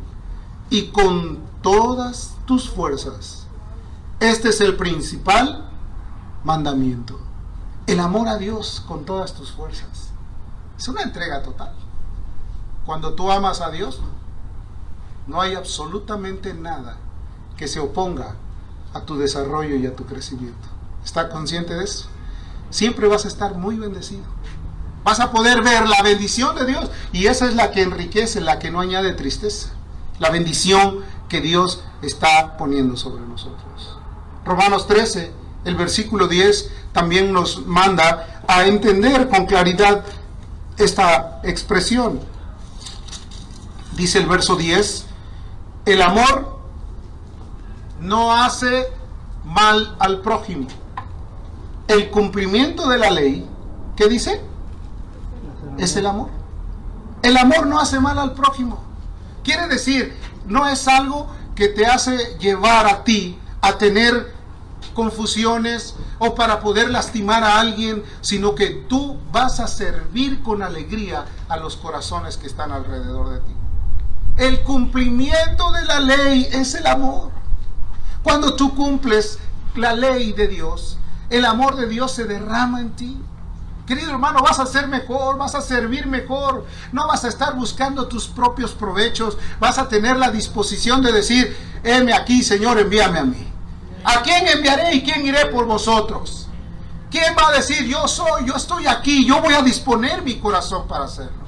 y 0.70 0.88
con 0.88 1.40
todas 1.62 2.36
tus 2.46 2.68
fuerzas. 2.68 3.46
Este 4.18 4.48
es 4.48 4.60
el 4.60 4.76
principal 4.76 5.68
mandamiento. 6.44 7.20
El 7.86 8.00
amor 8.00 8.28
a 8.28 8.38
Dios 8.38 8.82
con 8.86 9.04
todas 9.04 9.34
tus 9.34 9.52
fuerzas. 9.52 10.10
Es 10.78 10.88
una 10.88 11.02
entrega 11.02 11.42
total. 11.42 11.74
Cuando 12.86 13.14
tú 13.14 13.30
amas 13.30 13.60
a 13.60 13.70
Dios, 13.70 14.00
no 15.26 15.40
hay 15.40 15.54
absolutamente 15.54 16.54
nada 16.54 16.96
que 17.56 17.68
se 17.68 17.78
oponga 17.78 18.34
a 18.94 19.02
tu 19.02 19.16
desarrollo 19.16 19.76
y 19.76 19.86
a 19.86 19.94
tu 19.94 20.04
crecimiento. 20.04 20.68
¿Está 21.04 21.28
consciente 21.28 21.74
de 21.74 21.84
eso? 21.84 22.08
Siempre 22.72 23.06
vas 23.06 23.24
a 23.24 23.28
estar 23.28 23.54
muy 23.54 23.76
bendecido. 23.76 24.24
Vas 25.04 25.20
a 25.20 25.30
poder 25.30 25.62
ver 25.62 25.88
la 25.88 26.02
bendición 26.02 26.56
de 26.56 26.66
Dios 26.66 26.90
y 27.12 27.26
esa 27.26 27.46
es 27.46 27.54
la 27.54 27.70
que 27.70 27.82
enriquece, 27.82 28.40
la 28.40 28.58
que 28.58 28.70
no 28.70 28.80
añade 28.80 29.12
tristeza. 29.12 29.68
La 30.18 30.30
bendición 30.30 31.00
que 31.28 31.40
Dios 31.40 31.84
está 32.02 32.56
poniendo 32.56 32.96
sobre 32.96 33.24
nosotros. 33.24 33.98
Romanos 34.44 34.86
13, 34.86 35.32
el 35.64 35.76
versículo 35.76 36.28
10, 36.28 36.70
también 36.92 37.32
nos 37.32 37.66
manda 37.66 38.42
a 38.48 38.64
entender 38.64 39.28
con 39.28 39.46
claridad 39.46 40.04
esta 40.78 41.40
expresión. 41.44 42.20
Dice 43.96 44.18
el 44.18 44.26
verso 44.26 44.56
10, 44.56 45.04
el 45.86 46.02
amor 46.02 46.58
no 48.00 48.32
hace 48.32 48.86
mal 49.44 49.96
al 49.98 50.20
prójimo 50.20 50.68
el 51.92 52.10
cumplimiento 52.10 52.88
de 52.88 52.98
la 52.98 53.10
ley, 53.10 53.46
¿qué 53.96 54.08
dice? 54.08 54.40
Es 55.78 55.96
el 55.96 56.06
amor. 56.06 56.28
El 57.22 57.36
amor 57.36 57.66
no 57.66 57.78
hace 57.78 58.00
mal 58.00 58.18
al 58.18 58.34
prójimo. 58.34 58.82
Quiere 59.44 59.68
decir, 59.68 60.16
no 60.46 60.68
es 60.68 60.88
algo 60.88 61.28
que 61.54 61.68
te 61.68 61.86
hace 61.86 62.36
llevar 62.38 62.86
a 62.86 63.04
ti 63.04 63.38
a 63.60 63.78
tener 63.78 64.32
confusiones 64.94 65.94
o 66.18 66.34
para 66.34 66.60
poder 66.60 66.90
lastimar 66.90 67.44
a 67.44 67.60
alguien, 67.60 68.02
sino 68.20 68.54
que 68.54 68.84
tú 68.88 69.18
vas 69.30 69.60
a 69.60 69.66
servir 69.66 70.42
con 70.42 70.62
alegría 70.62 71.26
a 71.48 71.56
los 71.56 71.76
corazones 71.76 72.36
que 72.36 72.46
están 72.46 72.72
alrededor 72.72 73.30
de 73.30 73.40
ti. 73.40 73.52
El 74.36 74.62
cumplimiento 74.62 75.72
de 75.72 75.84
la 75.84 76.00
ley 76.00 76.48
es 76.52 76.74
el 76.74 76.86
amor. 76.86 77.30
Cuando 78.22 78.54
tú 78.54 78.74
cumples 78.74 79.38
la 79.74 79.94
ley 79.94 80.32
de 80.32 80.48
Dios, 80.48 80.98
el 81.32 81.46
amor 81.46 81.76
de 81.76 81.88
Dios 81.88 82.12
se 82.12 82.24
derrama 82.24 82.80
en 82.80 82.90
ti. 82.90 83.18
Querido 83.86 84.10
hermano, 84.10 84.42
vas 84.42 84.58
a 84.60 84.66
ser 84.66 84.86
mejor, 84.86 85.38
vas 85.38 85.54
a 85.54 85.62
servir 85.62 86.06
mejor, 86.06 86.66
no 86.92 87.08
vas 87.08 87.24
a 87.24 87.28
estar 87.28 87.56
buscando 87.56 88.06
tus 88.06 88.28
propios 88.28 88.72
provechos, 88.72 89.38
vas 89.58 89.78
a 89.78 89.88
tener 89.88 90.16
la 90.16 90.30
disposición 90.30 91.02
de 91.02 91.10
decir, 91.10 91.56
heme 91.82 92.12
aquí, 92.12 92.44
Señor, 92.44 92.78
envíame 92.78 93.18
a 93.18 93.24
mí. 93.24 93.48
¿A 94.04 94.22
quién 94.22 94.46
enviaré 94.46 94.94
y 94.94 95.02
quién 95.02 95.26
iré 95.26 95.46
por 95.46 95.64
vosotros? 95.64 96.48
¿Quién 97.10 97.34
va 97.36 97.48
a 97.48 97.52
decir, 97.52 97.86
yo 97.86 98.06
soy, 98.06 98.46
yo 98.46 98.54
estoy 98.54 98.86
aquí, 98.86 99.26
yo 99.26 99.40
voy 99.40 99.54
a 99.54 99.62
disponer 99.62 100.22
mi 100.22 100.38
corazón 100.38 100.86
para 100.86 101.04
hacerlo? 101.04 101.42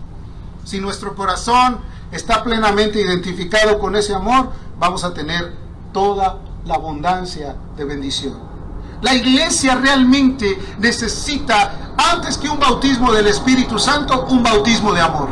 Si 0.65 0.81
nuestro 0.81 1.15
corazón 1.15 1.79
está 2.11 2.43
plenamente 2.43 3.01
identificado 3.01 3.79
con 3.79 3.97
ese 3.97 4.15
amor, 4.15 4.51
vamos 4.79 5.05
a 5.05 5.13
tener 5.13 5.53
toda 5.93 6.39
la 6.65 6.75
abundancia 6.75 7.55
de 7.77 7.85
bendición. 7.85 8.54
La 9.03 9.15
iglesia 9.15 9.75
realmente 9.75 10.59
necesita, 10.79 11.93
antes 11.97 12.39
que 12.39 12.49
un 12.49 12.59
bautismo 12.59 13.13
del 13.13 13.27
Espíritu 13.27 13.79
Santo, 13.79 14.27
un 14.31 14.43
bautismo 14.43 14.93
de 14.93 15.01
amor. 15.01 15.29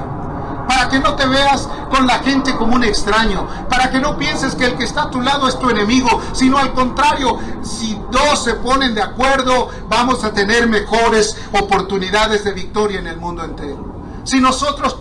Para 0.68 0.88
que 0.88 0.98
no 0.98 1.14
te 1.14 1.26
veas 1.26 1.68
con 1.90 2.06
la 2.06 2.20
gente 2.20 2.54
como 2.56 2.74
un 2.74 2.84
extraño. 2.84 3.46
Para 3.68 3.90
que 3.90 3.98
no 3.98 4.16
pienses 4.16 4.54
que 4.54 4.66
el 4.66 4.76
que 4.76 4.84
está 4.84 5.02
a 5.04 5.10
tu 5.10 5.20
lado 5.20 5.48
es 5.48 5.58
tu 5.58 5.68
enemigo. 5.68 6.20
Sino 6.32 6.58
al 6.58 6.72
contrario, 6.72 7.38
si 7.62 7.98
dos 8.10 8.44
se 8.44 8.54
ponen 8.54 8.94
de 8.94 9.02
acuerdo, 9.02 9.68
vamos 9.88 10.24
a 10.24 10.32
tener 10.32 10.68
mejores 10.68 11.36
oportunidades 11.52 12.44
de 12.44 12.52
victoria 12.52 13.00
en 13.00 13.06
el 13.06 13.18
mundo 13.18 13.44
entero. 13.44 14.01
Si 14.24 14.40
nosotros 14.40 14.96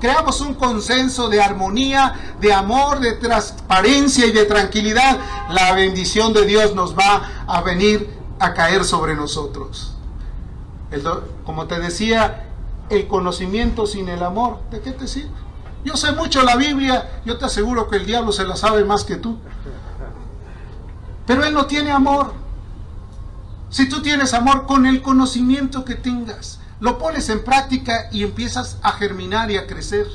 creamos 0.00 0.40
un 0.40 0.54
consenso 0.54 1.28
de 1.28 1.40
armonía, 1.40 2.34
de 2.40 2.52
amor, 2.52 3.00
de 3.00 3.12
transparencia 3.12 4.26
y 4.26 4.32
de 4.32 4.44
tranquilidad, 4.44 5.18
la 5.50 5.72
bendición 5.72 6.32
de 6.32 6.44
Dios 6.44 6.74
nos 6.74 6.96
va 6.96 7.22
a 7.46 7.62
venir 7.62 8.10
a 8.38 8.52
caer 8.52 8.84
sobre 8.84 9.14
nosotros. 9.14 9.94
como 11.44 11.66
te 11.66 11.80
decía, 11.80 12.48
el 12.90 13.08
conocimiento 13.08 13.86
sin 13.86 14.08
el 14.08 14.22
amor, 14.22 14.60
¿de 14.70 14.80
qué 14.80 14.92
te 14.92 15.08
sirve? 15.08 15.30
Yo 15.84 15.96
sé 15.96 16.12
mucho 16.12 16.42
la 16.42 16.56
Biblia, 16.56 17.20
yo 17.24 17.38
te 17.38 17.44
aseguro 17.44 17.88
que 17.88 17.96
el 17.96 18.06
diablo 18.06 18.32
se 18.32 18.44
la 18.44 18.56
sabe 18.56 18.84
más 18.84 19.04
que 19.04 19.16
tú. 19.16 19.38
Pero 21.26 21.44
él 21.44 21.54
no 21.54 21.66
tiene 21.66 21.90
amor. 21.90 22.32
Si 23.70 23.88
tú 23.88 24.02
tienes 24.02 24.34
amor 24.34 24.66
con 24.66 24.86
el 24.86 25.02
conocimiento 25.02 25.84
que 25.84 25.94
tengas, 25.94 26.60
lo 26.80 26.98
pones 26.98 27.28
en 27.28 27.44
práctica 27.44 28.08
y 28.12 28.22
empiezas 28.22 28.78
a 28.82 28.92
germinar 28.92 29.50
y 29.50 29.56
a 29.56 29.66
crecer. 29.66 30.06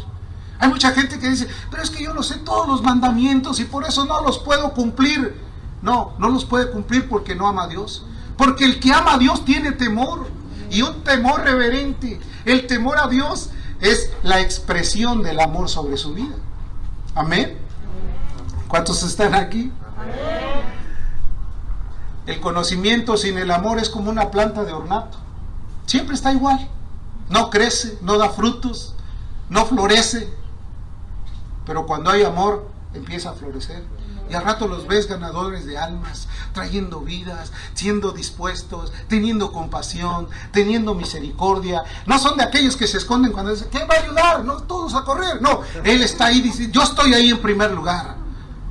Hay 0.60 0.70
mucha 0.70 0.92
gente 0.92 1.20
que 1.20 1.30
dice, 1.30 1.48
pero 1.72 1.82
es 1.82 1.90
que 1.90 2.04
yo 2.04 2.14
no 2.14 2.22
sé 2.22 2.38
todos 2.38 2.68
los 2.68 2.84
mandamientos 2.84 3.60
y 3.60 3.66
por 3.66 3.84
eso 3.84 4.06
no 4.06 4.22
los 4.22 4.40
puedo 4.40 4.74
cumplir. 4.74 5.36
No, 5.82 6.14
no 6.20 6.30
los 6.30 6.46
puede 6.46 6.70
cumplir 6.70 7.10
porque 7.10 7.34
no 7.34 7.48
ama 7.48 7.64
a 7.64 7.68
Dios. 7.68 8.06
Porque 8.38 8.66
el 8.66 8.80
que 8.80 8.94
ama 8.94 9.16
a 9.16 9.18
Dios 9.18 9.44
tiene 9.44 9.72
temor 9.72 10.28
y 10.70 10.84
un 10.84 11.04
temor 11.04 11.42
reverente. 11.42 12.20
El 12.46 12.68
temor 12.68 13.00
a 13.00 13.08
Dios 13.08 13.50
es 13.80 14.12
la 14.22 14.40
expresión 14.40 15.24
del 15.24 15.40
amor 15.40 15.68
sobre 15.68 15.98
su 15.98 16.14
vida. 16.14 16.36
Amén. 17.16 17.58
¿Cuántos 18.68 19.02
están 19.04 19.34
aquí? 19.34 19.72
El 22.28 22.40
conocimiento 22.40 23.18
sin 23.18 23.38
el 23.40 23.50
amor 23.50 23.80
es 23.80 23.90
como 23.90 24.12
una 24.12 24.30
planta 24.30 24.64
de 24.64 24.74
ornato. 24.74 25.18
Siempre 25.92 26.16
está 26.16 26.32
igual. 26.32 26.70
No 27.28 27.50
crece, 27.50 28.00
no 28.02 28.18
da 28.18 28.30
frutos, 28.30 28.96
no 29.50 29.66
florece. 29.66 30.34
Pero 31.66 31.86
cuando 31.86 32.10
hay 32.10 32.24
amor, 32.24 32.70
empieza 32.94 33.32
a 33.32 33.34
florecer. 33.34 33.84
Y 34.30 34.34
al 34.34 34.46
rato 34.46 34.70
los 34.70 34.88
ves 34.88 35.10
ganadores 35.10 35.66
de 35.66 35.78
almas, 35.78 36.30
trayendo 36.54 37.02
vidas, 37.02 37.52
siendo 37.74 38.14
dispuestos, 38.14 38.94
teniendo 39.10 39.52
compasión, 39.52 40.30
teniendo 40.54 40.96
misericordia. 40.96 41.84
No 42.06 42.20
son 42.20 42.38
de 42.38 42.46
aquellos 42.46 42.78
que 42.78 42.88
se 42.88 42.98
esconden 42.98 43.34
cuando 43.34 43.52
dicen, 43.52 43.68
¿quién 43.70 43.86
va 43.90 43.96
a 43.96 44.00
ayudar? 44.00 44.46
No, 44.46 44.64
todos 44.64 44.96
a 44.96 45.04
correr. 45.04 45.42
No, 45.42 45.60
Él 45.84 46.04
está 46.04 46.28
ahí, 46.28 46.40
dice, 46.40 46.72
yo 46.72 46.84
estoy 46.84 47.14
ahí 47.14 47.32
en 47.32 47.42
primer 47.42 47.70
lugar. 47.72 48.16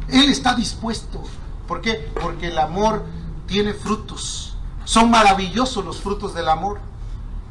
Él 0.08 0.30
está 0.30 0.54
dispuesto. 0.54 1.22
¿Por 1.68 1.82
qué? 1.82 2.10
Porque 2.18 2.46
el 2.46 2.58
amor 2.58 3.04
tiene 3.46 3.74
frutos. 3.74 4.56
Son 4.86 5.10
maravillosos 5.10 5.84
los 5.84 6.00
frutos 6.00 6.32
del 6.32 6.48
amor. 6.48 6.88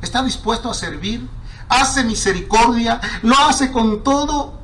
Está 0.01 0.23
dispuesto 0.23 0.69
a 0.69 0.73
servir, 0.73 1.27
hace 1.67 2.03
misericordia, 2.03 2.99
lo 3.21 3.37
hace 3.37 3.71
con 3.71 4.03
todo 4.03 4.59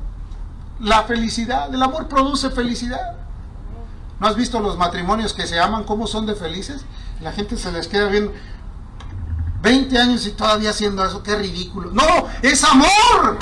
la 0.80 1.04
felicidad. 1.04 1.72
El 1.74 1.82
amor 1.82 2.08
produce 2.08 2.50
felicidad. 2.50 3.16
¿No 4.18 4.26
has 4.26 4.36
visto 4.36 4.60
los 4.60 4.78
matrimonios 4.78 5.34
que 5.34 5.46
se 5.46 5.60
aman, 5.60 5.84
cómo 5.84 6.06
son 6.06 6.26
de 6.26 6.34
felices? 6.34 6.82
La 7.20 7.32
gente 7.32 7.56
se 7.56 7.70
les 7.70 7.86
queda 7.86 8.08
bien 8.08 8.32
20 9.60 9.98
años 9.98 10.26
y 10.26 10.30
todavía 10.30 10.70
haciendo 10.70 11.04
eso, 11.04 11.22
qué 11.22 11.36
ridículo. 11.36 11.90
No, 11.92 12.04
es 12.42 12.64
amor. 12.64 13.38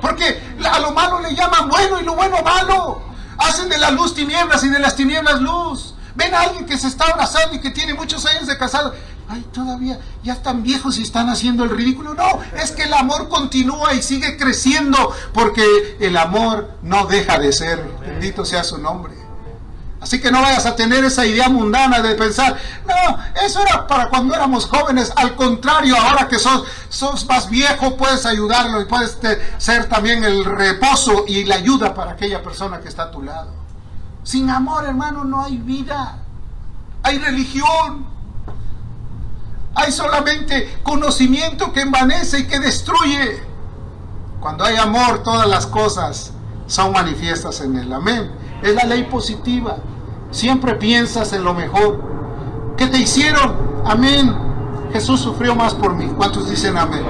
Porque 0.00 0.42
a 0.70 0.78
lo 0.78 0.92
malo 0.92 1.20
le 1.20 1.34
llaman 1.34 1.68
bueno 1.68 2.00
y 2.00 2.04
lo 2.04 2.14
bueno 2.14 2.42
malo. 2.42 3.02
Hacen 3.38 3.68
de 3.68 3.78
la 3.78 3.90
luz 3.90 4.14
tinieblas 4.14 4.62
y 4.64 4.68
de 4.68 4.78
las 4.78 4.94
tinieblas 4.94 5.40
luz. 5.40 5.94
Ven 6.14 6.34
a 6.34 6.40
alguien 6.40 6.66
que 6.66 6.76
se 6.76 6.88
está 6.88 7.06
abrazando 7.06 7.54
y 7.54 7.60
que 7.60 7.70
tiene 7.70 7.94
muchos 7.94 8.26
años 8.26 8.46
de 8.46 8.58
casado. 8.58 8.94
Ay, 9.28 9.44
todavía 9.52 10.00
ya 10.22 10.32
están 10.32 10.62
viejos 10.62 10.98
y 10.98 11.02
están 11.02 11.28
haciendo 11.28 11.64
el 11.64 11.70
ridículo. 11.70 12.14
No, 12.14 12.40
es 12.56 12.72
que 12.72 12.84
el 12.84 12.94
amor 12.94 13.28
continúa 13.28 13.92
y 13.92 14.02
sigue 14.02 14.38
creciendo 14.38 15.12
porque 15.34 15.96
el 16.00 16.16
amor 16.16 16.70
no 16.82 17.06
deja 17.06 17.38
de 17.38 17.52
ser. 17.52 17.84
Bendito 18.00 18.46
sea 18.46 18.64
su 18.64 18.78
nombre. 18.78 19.14
Así 20.00 20.20
que 20.20 20.30
no 20.30 20.40
vayas 20.40 20.64
a 20.64 20.76
tener 20.76 21.04
esa 21.04 21.26
idea 21.26 21.48
mundana 21.48 22.00
de 22.00 22.14
pensar, 22.14 22.56
no, 22.86 23.18
eso 23.44 23.60
era 23.60 23.86
para 23.86 24.08
cuando 24.08 24.34
éramos 24.34 24.64
jóvenes. 24.66 25.12
Al 25.16 25.34
contrario, 25.34 25.96
ahora 25.96 26.28
que 26.28 26.38
sos, 26.38 26.64
sos 26.88 27.26
más 27.26 27.50
viejo, 27.50 27.96
puedes 27.96 28.24
ayudarlo 28.24 28.80
y 28.80 28.84
puedes 28.84 29.18
ser 29.58 29.88
también 29.88 30.22
el 30.24 30.44
reposo 30.44 31.24
y 31.26 31.44
la 31.44 31.56
ayuda 31.56 31.94
para 31.94 32.12
aquella 32.12 32.42
persona 32.42 32.80
que 32.80 32.88
está 32.88 33.04
a 33.04 33.10
tu 33.10 33.22
lado. 33.22 33.50
Sin 34.22 34.48
amor, 34.50 34.84
hermano, 34.84 35.24
no 35.24 35.42
hay 35.42 35.56
vida. 35.56 36.18
Hay 37.02 37.18
religión. 37.18 38.17
Hay 39.78 39.92
solamente 39.92 40.80
conocimiento 40.82 41.72
que 41.72 41.82
envanece 41.82 42.40
y 42.40 42.46
que 42.48 42.58
destruye. 42.58 43.40
Cuando 44.40 44.64
hay 44.64 44.76
amor, 44.76 45.22
todas 45.22 45.48
las 45.48 45.68
cosas 45.68 46.32
son 46.66 46.90
manifiestas 46.90 47.60
en 47.60 47.76
él. 47.76 47.92
Amén. 47.92 48.28
Es 48.60 48.74
la 48.74 48.84
ley 48.84 49.04
positiva. 49.04 49.76
Siempre 50.32 50.74
piensas 50.74 51.32
en 51.32 51.44
lo 51.44 51.54
mejor. 51.54 52.74
¿Qué 52.76 52.88
te 52.88 52.98
hicieron? 52.98 53.56
Amén. 53.86 54.36
Jesús 54.92 55.20
sufrió 55.20 55.54
más 55.54 55.74
por 55.74 55.94
mí. 55.94 56.12
¿Cuántos 56.16 56.50
dicen 56.50 56.76
amén? 56.76 57.04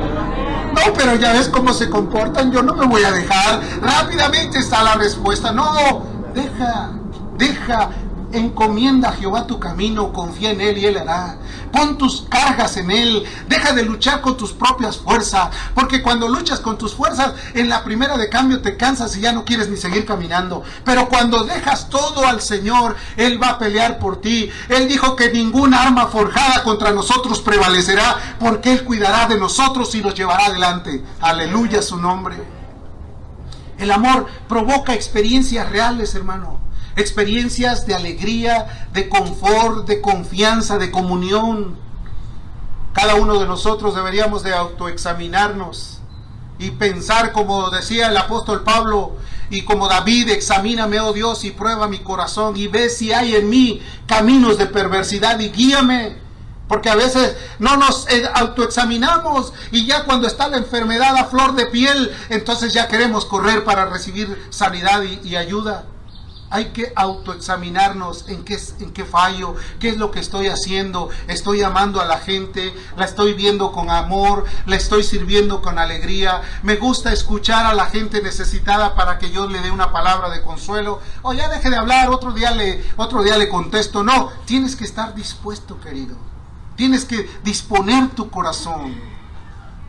No, 0.75 0.93
pero 0.93 1.15
ya 1.15 1.33
ves 1.33 1.49
cómo 1.49 1.73
se 1.73 1.89
comportan. 1.89 2.53
Yo 2.53 2.63
no 2.63 2.75
me 2.75 2.87
voy 2.87 3.03
a 3.03 3.13
dejar. 3.13 3.63
Rápidamente 3.81 4.59
está 4.59 4.83
la 4.83 4.95
respuesta. 4.97 5.53
No, 5.53 6.03
deja, 6.35 6.91
deja 7.39 7.91
Encomienda 8.31 9.09
a 9.09 9.13
Jehová 9.13 9.47
tu 9.47 9.59
camino, 9.59 10.13
confía 10.13 10.51
en 10.51 10.61
Él 10.61 10.77
y 10.77 10.85
Él 10.85 10.99
hará. 10.99 11.39
Pon 11.73 11.97
tus 11.97 12.27
cargas 12.29 12.77
en 12.77 12.91
Él, 12.91 13.25
deja 13.49 13.73
de 13.73 13.85
luchar 13.85 14.21
con 14.21 14.37
tus 14.37 14.53
propias 14.53 14.99
fuerzas, 14.99 15.49
porque 15.75 16.03
cuando 16.03 16.29
luchas 16.29 16.61
con 16.61 16.77
tus 16.77 16.95
fuerzas, 16.95 17.33
en 17.55 17.71
la 17.71 17.83
primera 17.85 18.19
de 18.19 18.29
cambio 18.29 18.61
te 18.61 18.77
cansas 18.77 19.17
y 19.17 19.21
ya 19.21 19.33
no 19.33 19.47
quieres 19.47 19.71
ni 19.71 19.79
seguir 19.79 20.05
caminando. 20.05 20.63
Pero 20.85 21.09
cuando 21.09 21.45
dejas 21.45 21.89
todo 21.89 22.27
al 22.27 22.43
Señor, 22.43 22.97
Él 23.17 23.43
va 23.43 23.51
a 23.51 23.59
pelear 23.59 23.99
por 23.99 24.21
ti. 24.21 24.51
Él 24.69 24.89
dijo 24.89 25.17
que 25.17 25.33
ninguna 25.33 25.83
arma 25.83 26.09
forjada 26.09 26.63
contra 26.65 26.93
nosotros 26.93 27.41
prevalecerá, 27.41 28.37
porque 28.39 28.73
Él 28.73 28.85
cuidará 28.85 29.27
de 29.27 29.39
nosotros 29.39 29.95
y 29.95 30.03
nos 30.03 30.15
llevará 30.15 30.47
adelante. 30.47 31.03
Aleluya 31.21 31.81
su 31.81 31.97
nombre. 31.97 32.37
El 33.79 33.91
amor 33.91 34.27
provoca 34.49 34.93
experiencias 34.93 35.71
reales, 35.71 36.15
hermano 36.15 36.68
experiencias 36.99 37.87
de 37.87 37.95
alegría, 37.95 38.89
de 38.93 39.09
confort, 39.09 39.87
de 39.87 40.01
confianza, 40.01 40.79
de 40.79 40.91
comunión. 40.91 41.77
Cada 42.93 43.15
uno 43.15 43.39
de 43.39 43.47
nosotros 43.47 43.95
deberíamos 43.95 44.43
de 44.43 44.55
autoexaminarnos 44.55 46.01
y 46.59 46.73
pensar 46.73 47.33
como 47.33 47.71
decía 47.71 48.09
el 48.09 48.17
apóstol 48.17 48.65
Pablo 48.65 49.13
y 49.51 49.63
como 49.63 49.89
David, 49.89 50.29
examíname, 50.31 51.01
oh 51.01 51.13
Dios, 51.13 51.45
y 51.45 51.53
prueba 51.53 51.89
mi 51.89 52.01
corazón 52.01 52.57
y 52.57 52.67
ve 52.67 52.91
si 52.91 53.13
hay 53.13 53.37
en 53.37 53.49
mí 53.49 53.81
caminos 54.07 54.59
de 54.59 54.67
perversidad 54.67 55.39
y 55.41 55.51
guíame. 55.51 56.29
Porque 56.67 56.91
a 56.91 56.97
veces 56.97 57.35
no 57.59 57.79
nos 57.79 58.07
eh, 58.11 58.29
autoexaminamos 58.35 59.55
y 59.71 59.87
ya 59.87 60.05
cuando 60.05 60.27
está 60.27 60.49
la 60.49 60.59
enfermedad 60.59 61.17
a 61.17 61.25
flor 61.25 61.55
de 61.55 61.65
piel, 61.67 62.15
entonces 62.29 62.75
ya 62.75 62.89
queremos 62.89 63.25
correr 63.25 63.65
para 63.65 63.87
recibir 63.87 64.47
sanidad 64.51 65.03
y, 65.03 65.19
y 65.27 65.37
ayuda. 65.37 65.87
Hay 66.51 66.67
que 66.71 66.93
autoexaminarnos 66.97 68.27
en 68.29 68.43
qué, 68.43 68.59
en 68.81 68.91
qué 68.93 69.05
fallo, 69.05 69.55
qué 69.79 69.91
es 69.91 69.99
lo 69.99 70.11
que 70.11 70.21
estoy 70.21 70.47
haciendo. 70.47 71.11
Estoy 71.27 71.63
amando 71.63 72.01
a 72.01 72.07
la 72.07 72.19
gente, 72.19 72.75
la 72.97 73.05
estoy 73.05 73.35
viendo 73.35 73.71
con 73.71 73.91
amor, 73.91 74.47
la 74.65 74.77
estoy 74.77 75.03
sirviendo 75.03 75.61
con 75.61 75.79
alegría. 75.79 76.41
Me 76.63 76.77
gusta 76.77 77.13
escuchar 77.13 77.67
a 77.67 77.75
la 77.75 77.87
gente 77.87 78.23
necesitada 78.23 78.95
para 78.95 79.19
que 79.19 79.31
yo 79.31 79.47
le 79.47 79.61
dé 79.61 79.71
una 79.71 79.93
palabra 79.93 80.31
de 80.31 80.41
consuelo. 80.41 81.01
O 81.21 81.35
ya 81.35 81.51
deje 81.51 81.69
de 81.69 81.77
hablar, 81.77 82.09
otro 82.09 82.33
día 82.33 82.51
le, 82.53 82.83
otro 82.97 83.23
día 83.23 83.37
le 83.37 83.51
contesto. 83.51 84.03
No, 84.03 84.31
tienes 84.47 84.75
que 84.75 84.85
estar 84.85 85.15
dispuesto, 85.15 85.79
querido. 85.79 86.17
Tienes 86.77 87.05
que 87.05 87.29
disponer 87.45 88.09
tu 88.11 88.31
corazón. 88.31 88.99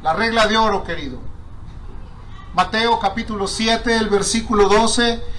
La 0.04 0.12
regla 0.12 0.46
de 0.48 0.58
oro, 0.58 0.84
querido. 0.84 1.20
Mateo 2.54 3.00
capítulo 3.00 3.48
7, 3.48 3.96
el 3.96 4.10
versículo 4.10 4.68
12 4.68 5.39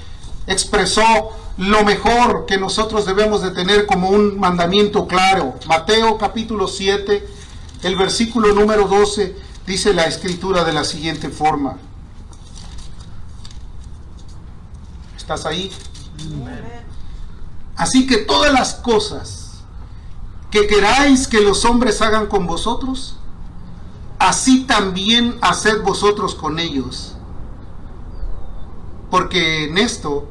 expresó 0.51 1.31
lo 1.59 1.85
mejor 1.85 2.45
que 2.45 2.59
nosotros 2.59 3.07
debemos 3.07 3.41
de 3.41 3.53
tener 3.53 3.87
como 3.87 4.11
un 4.11 4.39
mandamiento 4.39 5.07
claro. 5.07 5.55
Mateo 5.67 6.19
capítulo 6.19 6.67
7, 6.67 7.27
el 7.85 7.97
versículo 7.97 8.53
número 8.53 8.89
12, 8.89 9.37
dice 9.65 9.95
la 9.95 10.07
escritura 10.07 10.65
de 10.65 10.73
la 10.73 10.85
siguiente 10.85 11.29
forma. 11.29 11.77
¿Estás 15.17 15.47
ahí? 15.47 15.71
Así 17.77 18.09
que 18.09 18.19
todas 18.19 18.53
las 18.53 18.75
cosas 18.75 19.61
que 20.51 20.67
queráis 20.67 21.29
que 21.29 21.41
los 21.41 21.65
hombres 21.65 22.03
hagan 22.03 22.27
con 22.27 22.49
vosotros, 22.49 23.19
así 24.19 24.65
también 24.65 25.39
haced 25.43 25.83
vosotros 25.83 26.35
con 26.35 26.59
ellos. 26.59 27.15
Porque 29.11 29.65
en 29.65 29.79
esto 29.79 30.29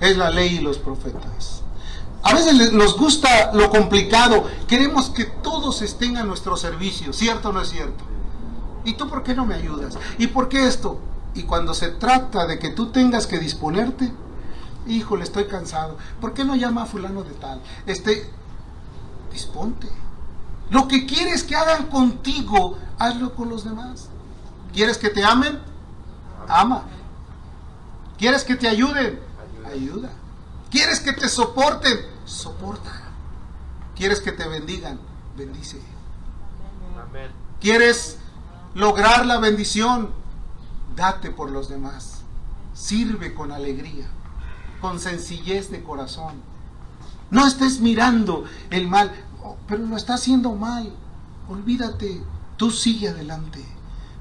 es 0.00 0.16
la 0.16 0.30
ley 0.30 0.56
y 0.56 0.60
los 0.60 0.78
profetas. 0.78 1.62
A 2.22 2.34
veces 2.34 2.72
nos 2.72 2.96
gusta 2.96 3.52
lo 3.52 3.70
complicado, 3.70 4.44
queremos 4.66 5.10
que 5.10 5.24
todos 5.24 5.82
estén 5.82 6.16
a 6.16 6.24
nuestro 6.24 6.56
servicio, 6.56 7.12
¿cierto 7.12 7.50
o 7.50 7.52
no 7.52 7.60
es 7.60 7.70
cierto? 7.70 8.04
¿Y 8.84 8.94
tú 8.94 9.08
por 9.08 9.22
qué 9.22 9.34
no 9.34 9.46
me 9.46 9.54
ayudas? 9.54 9.98
¿Y 10.18 10.28
por 10.28 10.48
qué 10.48 10.66
esto? 10.66 11.00
Y 11.34 11.42
cuando 11.42 11.74
se 11.74 11.88
trata 11.88 12.46
de 12.46 12.58
que 12.58 12.70
tú 12.70 12.86
tengas 12.86 13.26
que 13.26 13.38
disponerte, 13.38 14.12
híjole, 14.86 15.24
estoy 15.24 15.44
cansado. 15.44 15.98
¿Por 16.20 16.34
qué 16.34 16.44
no 16.44 16.56
llama 16.56 16.82
a 16.82 16.86
fulano 16.86 17.22
de 17.22 17.32
tal? 17.34 17.60
Este, 17.84 18.30
disponte. 19.32 19.88
Lo 20.70 20.88
que 20.88 21.06
quieres 21.06 21.44
que 21.44 21.54
hagan 21.54 21.86
contigo, 21.86 22.78
hazlo 22.98 23.34
con 23.34 23.50
los 23.50 23.64
demás. 23.64 24.08
¿Quieres 24.72 24.98
que 24.98 25.10
te 25.10 25.24
amen? 25.24 25.58
Ama. 26.48 26.84
¿Quieres 28.18 28.44
que 28.44 28.56
te 28.56 28.68
ayuden? 28.68 29.25
Ayuda. 29.66 30.10
¿Quieres 30.70 31.00
que 31.00 31.12
te 31.12 31.28
soporten? 31.28 31.98
Soporta. 32.24 33.02
¿Quieres 33.94 34.20
que 34.20 34.32
te 34.32 34.46
bendigan? 34.46 34.98
Bendice. 35.36 35.80
¿Quieres 37.60 38.18
lograr 38.74 39.26
la 39.26 39.38
bendición? 39.38 40.10
Date 40.94 41.30
por 41.30 41.50
los 41.50 41.68
demás. 41.68 42.22
Sirve 42.74 43.34
con 43.34 43.52
alegría, 43.52 44.06
con 44.80 45.00
sencillez 45.00 45.70
de 45.70 45.82
corazón. 45.82 46.34
No 47.30 47.46
estés 47.46 47.80
mirando 47.80 48.44
el 48.70 48.86
mal, 48.86 49.12
oh, 49.42 49.56
pero 49.66 49.84
lo 49.84 49.96
está 49.96 50.14
haciendo 50.14 50.52
mal. 50.52 50.92
Olvídate, 51.48 52.22
tú 52.56 52.70
sigue 52.70 53.08
adelante. 53.08 53.64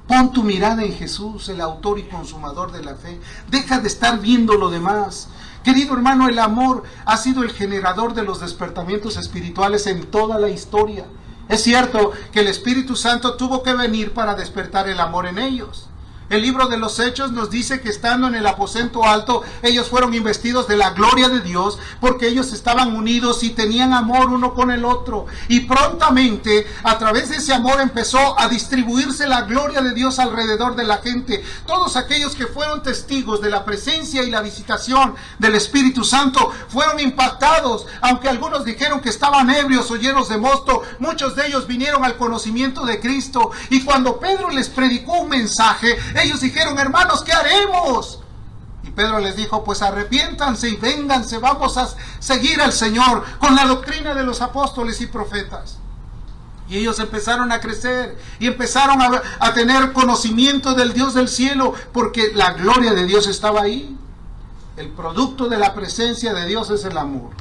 Pon 0.08 0.32
tu 0.32 0.44
mirada 0.44 0.84
en 0.84 0.94
Jesús, 0.94 1.50
el 1.50 1.62
autor 1.62 1.98
y 1.98 2.04
consumador 2.04 2.72
de 2.72 2.84
la 2.84 2.96
fe. 2.96 3.20
Deja 3.50 3.80
de 3.80 3.88
estar 3.88 4.20
viendo 4.20 4.54
lo 4.54 4.70
demás. 4.70 5.30
Querido 5.64 5.96
hermano, 5.96 6.30
el 6.30 6.38
amor 6.38 6.84
ha 7.06 7.18
sido 7.18 7.42
el 7.42 7.52
generador 7.52 8.14
de 8.14 8.24
los 8.24 8.40
despertamientos 8.40 9.18
espirituales 9.18 9.88
en 9.88 10.06
toda 10.06 10.38
la 10.38 10.50
historia. 10.50 11.06
Es 11.50 11.64
cierto 11.64 12.12
que 12.32 12.42
el 12.42 12.48
Espíritu 12.48 12.96
Santo 12.96 13.36
tuvo 13.36 13.64
que 13.64 13.74
venir 13.74 14.14
para 14.14 14.36
despertar 14.36 14.88
el 14.88 15.00
amor 15.00 15.26
en 15.26 15.40
ellos. 15.40 15.90
El 16.28 16.42
libro 16.42 16.68
de 16.68 16.78
los 16.78 17.00
Hechos 17.00 17.32
nos 17.32 17.52
dice 17.52 17.82
que 17.82 17.90
estando 17.90 18.28
en 18.28 18.34
el 18.34 18.48
aposento 18.48 19.04
alto, 19.04 19.44
ellos 19.62 19.90
fueron 19.90 20.16
investidos 20.16 20.68
de 20.68 20.76
la 20.76 20.90
gloria 20.90 21.30
de 21.30 21.40
Dios 21.42 21.78
porque 22.02 22.28
ellos 22.28 22.52
estaban 22.52 22.96
unidos 22.96 23.44
y 23.44 23.52
tenían 23.52 23.94
amor 23.94 24.32
uno 24.32 24.56
con 24.56 24.72
el 24.72 24.86
otro. 24.86 25.28
Y 25.50 25.62
prontamente, 25.62 26.66
a 26.84 26.98
través 26.98 27.30
de 27.30 27.38
ese 27.38 27.54
amor, 27.54 27.80
empezó 27.80 28.40
a 28.40 28.48
distribuirse 28.48 29.28
la 29.28 29.44
gloria 29.44 29.82
de 29.82 29.94
Dios 29.94 30.18
alrededor 30.18 30.76
de 30.76 30.86
la 30.86 30.98
gente. 30.98 31.44
Todos 31.68 31.96
aquellos 31.96 32.36
que 32.36 32.48
fueron 32.48 32.82
testigos 32.82 33.40
de 33.40 33.52
la 33.52 33.64
presencia 33.64 34.24
y 34.24 34.32
la 34.32 34.42
visitación 34.42 35.14
del 35.38 35.54
Espíritu 35.54 36.04
Santo 36.04 36.52
fueron 36.70 37.00
impactados. 37.00 37.86
Aunque 38.02 38.30
algunos 38.30 38.66
dijeron 38.66 39.00
que 39.00 39.10
estaban 39.10 39.52
ebrios 39.52 39.92
o 39.92 39.96
llenos 39.96 40.30
de 40.30 40.38
mosto, 40.38 40.82
muchos 40.98 41.36
de 41.36 41.46
ellos 41.46 41.68
vinieron 41.68 42.04
al 42.04 42.18
conocimiento 42.18 42.84
de 42.84 43.00
Cristo. 43.00 43.52
Y 43.70 43.84
cuando 43.84 44.20
Pedro 44.20 44.50
les 44.50 44.70
predicó 44.70 45.20
un 45.20 45.30
mensaje, 45.30 45.96
ellos 46.24 46.42
dijeron, 46.42 46.78
hermanos, 46.80 47.24
¿qué 47.24 47.34
haremos? 47.34 48.20
Y 48.84 48.92
Pedro 48.92 49.20
les 49.20 49.36
dijo, 49.36 49.64
pues 49.64 49.82
arrepiéntanse 49.82 50.70
y 50.70 50.76
vénganse, 50.76 51.40
vamos 51.40 51.78
a 51.78 51.90
seguir 52.20 52.62
al 52.62 52.72
Señor 52.72 53.24
con 53.40 53.56
la 53.56 53.66
doctrina 53.66 54.14
de 54.14 54.24
los 54.24 54.42
apóstoles 54.42 55.02
y 55.02 55.08
profetas. 55.08 55.80
Y 56.68 56.78
ellos 56.78 57.00
empezaron 57.00 57.52
a 57.52 57.60
crecer 57.60 58.18
y 58.40 58.48
empezaron 58.48 59.02
a, 59.02 59.22
a, 59.40 59.54
tener 59.54 59.94
conocimiento 59.94 60.74
del 60.74 60.94
Dios 60.94 61.14
del 61.14 61.28
cielo 61.28 61.74
porque 61.92 62.32
la 62.34 62.54
gloria 62.54 62.94
de 62.94 63.06
Dios 63.06 63.28
estaba 63.28 63.62
ahí. 63.62 63.96
El 64.78 64.90
producto 64.90 65.48
de 65.48 65.58
la 65.58 65.74
presencia 65.74 66.34
de 66.34 66.48
Dios 66.48 66.70
es 66.72 66.84
el 66.86 66.98
amor. 66.98 67.32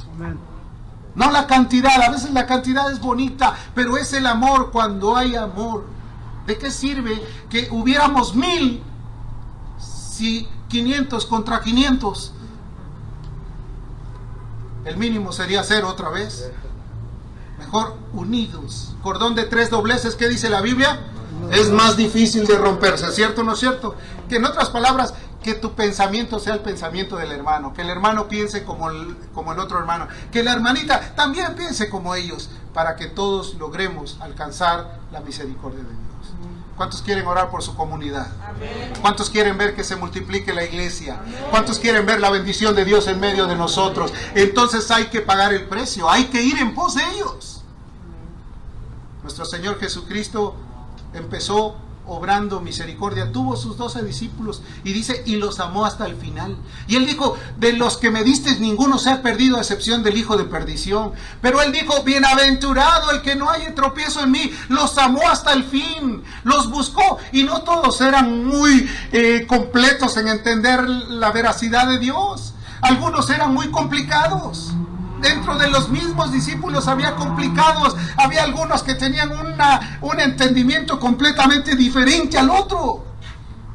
No 1.15 1.31
la 1.31 1.47
cantidad, 1.47 2.01
a 2.01 2.11
veces 2.11 2.31
la 2.31 2.45
cantidad 2.45 2.91
es 2.91 2.99
bonita, 2.99 3.55
pero 3.73 3.97
es 3.97 4.13
el 4.13 4.25
amor 4.25 4.71
cuando 4.71 5.15
hay 5.15 5.35
amor. 5.35 5.85
¿De 6.45 6.57
qué 6.57 6.69
sirve 6.69 7.21
que 7.49 7.69
hubiéramos 7.71 8.35
mil 8.35 8.83
si 9.79 10.47
500 10.69 11.25
contra 11.25 11.61
500? 11.61 12.33
El 14.85 14.97
mínimo 14.97 15.31
sería 15.31 15.63
cero 15.63 15.89
otra 15.89 16.09
vez. 16.09 16.51
Mejor 17.57 17.95
unidos. 18.13 18.95
Cordón 19.01 19.33
de 19.33 19.45
tres 19.45 19.69
dobleces, 19.69 20.15
¿qué 20.15 20.27
dice 20.27 20.49
la 20.49 20.61
Biblia? 20.61 20.99
Es 21.51 21.71
más 21.71 21.97
difícil 21.97 22.45
de 22.45 22.57
romperse, 22.57 23.11
¿cierto 23.11 23.41
o 23.41 23.43
no 23.43 23.53
es 23.53 23.59
cierto? 23.59 23.95
Que 24.29 24.37
en 24.37 24.45
otras 24.45 24.69
palabras, 24.69 25.13
que 25.43 25.53
tu 25.53 25.73
pensamiento 25.73 26.39
sea 26.39 26.53
el 26.53 26.61
pensamiento 26.61 27.17
del 27.17 27.31
hermano, 27.31 27.73
que 27.73 27.81
el 27.81 27.89
hermano 27.89 28.27
piense 28.27 28.63
como 28.63 28.89
el, 28.89 29.15
como 29.33 29.53
el 29.53 29.59
otro 29.59 29.77
hermano, 29.77 30.07
que 30.31 30.43
la 30.43 30.53
hermanita 30.53 31.13
también 31.15 31.55
piense 31.55 31.89
como 31.89 32.15
ellos, 32.15 32.49
para 32.73 32.95
que 32.95 33.07
todos 33.07 33.55
logremos 33.55 34.17
alcanzar 34.21 34.99
la 35.11 35.21
misericordia 35.21 35.83
de 35.83 35.89
Dios. 35.89 36.04
¿Cuántos 36.75 37.01
quieren 37.01 37.25
orar 37.25 37.49
por 37.49 37.63
su 37.63 37.73
comunidad? 37.73 38.27
¿Cuántos 39.01 39.29
quieren 39.29 39.57
ver 39.57 39.75
que 39.75 39.83
se 39.83 39.95
multiplique 39.95 40.53
la 40.53 40.65
iglesia? 40.65 41.21
¿Cuántos 41.49 41.79
quieren 41.79 42.05
ver 42.05 42.19
la 42.19 42.29
bendición 42.29 42.75
de 42.75 42.83
Dios 42.83 43.07
en 43.07 43.19
medio 43.19 43.47
de 43.47 43.55
nosotros? 43.55 44.11
Entonces 44.33 44.91
hay 44.91 45.05
que 45.05 45.21
pagar 45.21 45.53
el 45.53 45.67
precio, 45.67 46.09
hay 46.09 46.25
que 46.25 46.41
ir 46.41 46.57
en 46.57 46.75
pos 46.75 46.95
de 46.95 47.03
ellos. 47.11 47.63
Nuestro 49.23 49.45
Señor 49.45 49.79
Jesucristo 49.79 50.55
empezó 51.13 51.77
obrando 52.07 52.61
misericordia, 52.61 53.31
tuvo 53.31 53.55
sus 53.55 53.77
doce 53.77 54.03
discípulos 54.03 54.61
y 54.83 54.93
dice, 54.93 55.23
y 55.25 55.35
los 55.35 55.59
amó 55.59 55.85
hasta 55.85 56.05
el 56.05 56.15
final. 56.15 56.55
Y 56.87 56.95
él 56.95 57.05
dijo, 57.05 57.37
de 57.57 57.73
los 57.73 57.97
que 57.97 58.11
me 58.11 58.23
diste 58.23 58.59
ninguno 58.59 58.97
se 58.97 59.09
ha 59.09 59.21
perdido 59.21 59.57
a 59.57 59.61
excepción 59.61 60.03
del 60.03 60.17
hijo 60.17 60.37
de 60.37 60.45
perdición. 60.45 61.13
Pero 61.41 61.61
él 61.61 61.71
dijo, 61.71 62.03
bienaventurado 62.03 63.11
el 63.11 63.21
que 63.21 63.35
no 63.35 63.49
haya 63.49 63.73
tropiezo 63.75 64.23
en 64.23 64.31
mí, 64.31 64.51
los 64.69 64.97
amó 64.97 65.21
hasta 65.27 65.53
el 65.53 65.63
fin, 65.63 66.23
los 66.43 66.69
buscó 66.69 67.17
y 67.31 67.43
no 67.43 67.61
todos 67.61 68.01
eran 68.01 68.45
muy 68.45 68.89
eh, 69.11 69.45
completos 69.47 70.17
en 70.17 70.27
entender 70.27 70.87
la 70.87 71.31
veracidad 71.31 71.87
de 71.87 71.99
Dios. 71.99 72.53
Algunos 72.81 73.29
eran 73.29 73.53
muy 73.53 73.69
complicados 73.71 74.73
dentro 75.21 75.57
de 75.57 75.69
los 75.69 75.89
mismos 75.89 76.31
discípulos 76.31 76.87
había 76.87 77.15
complicados, 77.15 77.95
había 78.17 78.43
algunos 78.43 78.83
que 78.83 78.95
tenían 78.95 79.31
una, 79.31 79.99
un 80.01 80.19
entendimiento 80.19 80.99
completamente 80.99 81.75
diferente 81.75 82.37
al 82.37 82.49
otro. 82.49 83.05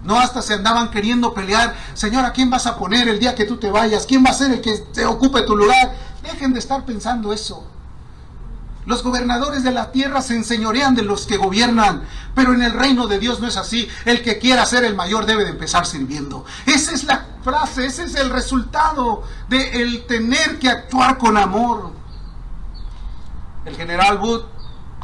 No 0.04 0.18
hasta 0.18 0.40
se 0.40 0.54
andaban 0.54 0.90
queriendo 0.90 1.34
pelear, 1.34 1.74
Señor, 1.94 2.24
¿a 2.24 2.32
quién 2.32 2.48
vas 2.48 2.66
a 2.66 2.76
poner 2.76 3.08
el 3.08 3.18
día 3.18 3.34
que 3.34 3.44
tú 3.44 3.58
te 3.58 3.70
vayas? 3.70 4.06
¿Quién 4.06 4.24
va 4.24 4.30
a 4.30 4.34
ser 4.34 4.50
el 4.50 4.60
que 4.60 4.78
te 4.92 5.04
ocupe 5.04 5.42
tu 5.42 5.56
lugar? 5.56 5.94
Dejen 6.22 6.52
de 6.52 6.58
estar 6.58 6.84
pensando 6.84 7.32
eso. 7.32 7.66
Los 8.90 9.04
gobernadores 9.04 9.62
de 9.62 9.70
la 9.70 9.92
tierra 9.92 10.20
se 10.20 10.34
enseñorean 10.34 10.96
de 10.96 11.02
los 11.02 11.24
que 11.24 11.36
gobiernan, 11.36 12.02
pero 12.34 12.54
en 12.54 12.60
el 12.60 12.72
reino 12.72 13.06
de 13.06 13.20
Dios 13.20 13.38
no 13.38 13.46
es 13.46 13.56
así. 13.56 13.88
El 14.04 14.20
que 14.20 14.40
quiera 14.40 14.66
ser 14.66 14.82
el 14.82 14.96
mayor 14.96 15.26
debe 15.26 15.44
de 15.44 15.50
empezar 15.50 15.86
sirviendo. 15.86 16.44
Esa 16.66 16.90
es 16.90 17.04
la 17.04 17.24
frase, 17.44 17.86
ese 17.86 18.02
es 18.02 18.16
el 18.16 18.30
resultado 18.30 19.22
de 19.48 19.80
el 19.80 20.06
tener 20.06 20.58
que 20.58 20.68
actuar 20.68 21.18
con 21.18 21.36
amor. 21.36 21.92
El 23.64 23.76
general 23.76 24.18
Wood, 24.18 24.42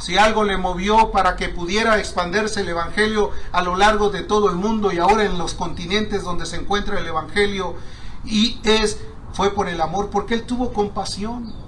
si 0.01 0.19
algo 0.19 0.43
le 0.43 0.57
movió 0.57 1.13
para 1.13 1.37
que 1.37 1.49
pudiera 1.49 2.01
expandirse 2.01 2.63
el 2.63 2.69
evangelio 2.71 3.31
a 3.53 3.63
lo 3.63 3.77
largo 3.77 4.11
de 4.11 4.23
todo 4.23 4.51
el 4.51 4.57
mundo 4.57 4.91
y 4.91 4.99
ahora 4.99 5.23
en 5.23 5.39
los 5.39 5.55
continentes 5.55 6.25
donde 6.25 6.45
se 6.45 6.57
encuentra 6.57 6.99
el 6.99 7.07
evangelio 7.07 7.77
y 8.25 8.59
es 8.65 8.99
fue 9.33 9.55
por 9.55 9.69
el 9.69 9.81
amor, 9.81 10.11
porque 10.11 10.35
él 10.35 10.43
tuvo 10.43 10.73
compasión. 10.73 11.66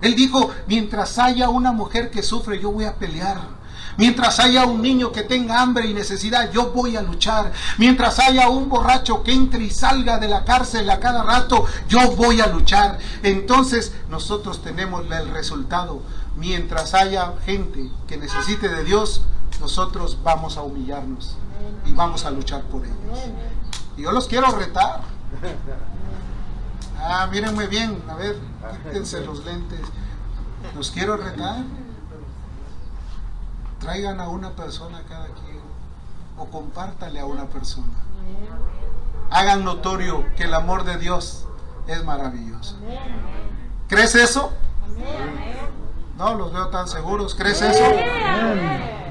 Él 0.00 0.14
dijo, 0.14 0.50
mientras 0.66 1.18
haya 1.18 1.48
una 1.48 1.72
mujer 1.72 2.10
que 2.10 2.22
sufre, 2.22 2.60
yo 2.60 2.70
voy 2.70 2.84
a 2.84 2.94
pelear. 2.94 3.56
Mientras 3.98 4.40
haya 4.40 4.66
un 4.66 4.82
niño 4.82 5.10
que 5.10 5.22
tenga 5.22 5.60
hambre 5.60 5.86
y 5.86 5.94
necesidad, 5.94 6.50
yo 6.52 6.70
voy 6.70 6.96
a 6.96 7.02
luchar. 7.02 7.52
Mientras 7.78 8.18
haya 8.18 8.48
un 8.48 8.68
borracho 8.68 9.22
que 9.22 9.32
entre 9.32 9.64
y 9.64 9.70
salga 9.70 10.18
de 10.18 10.28
la 10.28 10.44
cárcel 10.44 10.88
a 10.90 11.00
cada 11.00 11.22
rato, 11.22 11.64
yo 11.88 12.10
voy 12.12 12.40
a 12.40 12.46
luchar. 12.46 12.98
Entonces 13.22 13.94
nosotros 14.10 14.62
tenemos 14.62 15.04
el 15.10 15.28
resultado. 15.30 16.02
Mientras 16.36 16.92
haya 16.92 17.32
gente 17.46 17.90
que 18.06 18.18
necesite 18.18 18.68
de 18.68 18.84
Dios, 18.84 19.22
nosotros 19.60 20.18
vamos 20.22 20.58
a 20.58 20.62
humillarnos 20.62 21.36
y 21.86 21.92
vamos 21.92 22.26
a 22.26 22.30
luchar 22.30 22.62
por 22.64 22.84
ellos. 22.84 22.96
Y 23.96 24.02
yo 24.02 24.12
los 24.12 24.26
quiero 24.26 24.50
retar. 24.50 25.00
Ah, 26.98 27.28
mírenme 27.30 27.66
bien, 27.66 28.02
a 28.08 28.14
ver, 28.14 28.36
quítense 28.84 29.20
los 29.20 29.44
lentes. 29.44 29.80
Los 30.74 30.90
quiero 30.90 31.16
retar. 31.16 31.62
Traigan 33.80 34.20
a 34.20 34.28
una 34.28 34.50
persona 34.50 35.02
cada 35.08 35.26
quien 35.26 35.60
o 36.38 36.46
compártale 36.46 37.20
a 37.20 37.26
una 37.26 37.46
persona. 37.46 37.92
Hagan 39.30 39.64
notorio 39.64 40.24
que 40.36 40.44
el 40.44 40.54
amor 40.54 40.84
de 40.84 40.98
Dios 40.98 41.46
es 41.86 42.04
maravilloso. 42.04 42.76
¿Crees 43.88 44.14
eso? 44.14 44.52
No 46.16 46.34
los 46.34 46.52
veo 46.52 46.68
tan 46.68 46.88
seguros. 46.88 47.34
¿Crees 47.34 47.62
eso? 47.62 47.84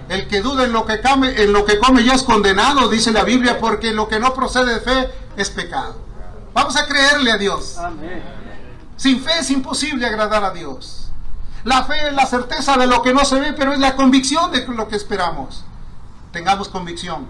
El 0.09 0.27
que 0.27 0.41
duda 0.41 0.65
en 0.65 0.71
lo 0.71 0.85
que 0.85 1.01
come, 1.01 1.41
en 1.41 1.53
lo 1.53 1.65
que 1.65 1.79
come 1.79 2.03
ya 2.03 2.13
es 2.13 2.23
condenado, 2.23 2.89
dice 2.89 3.11
la 3.11 3.23
Biblia, 3.23 3.59
porque 3.59 3.91
lo 3.91 4.07
que 4.07 4.19
no 4.19 4.33
procede 4.33 4.75
de 4.75 4.79
fe 4.79 5.09
es 5.35 5.49
pecado. 5.49 6.04
Vamos 6.55 6.77
a 6.77 6.87
creerle 6.87 7.33
a 7.33 7.37
Dios. 7.37 7.77
Sin 8.95 9.21
fe 9.21 9.39
es 9.39 9.51
imposible 9.51 10.05
agradar 10.05 10.41
a 10.45 10.51
Dios. 10.51 11.11
La 11.65 11.83
fe 11.83 12.07
es 12.07 12.13
la 12.13 12.25
certeza 12.25 12.77
de 12.77 12.87
lo 12.87 13.01
que 13.01 13.13
no 13.13 13.25
se 13.25 13.37
ve, 13.41 13.51
pero 13.51 13.73
es 13.73 13.79
la 13.79 13.97
convicción 13.97 14.53
de 14.53 14.65
lo 14.65 14.87
que 14.87 14.95
esperamos. 14.95 15.65
Tengamos 16.31 16.69
convicción 16.69 17.27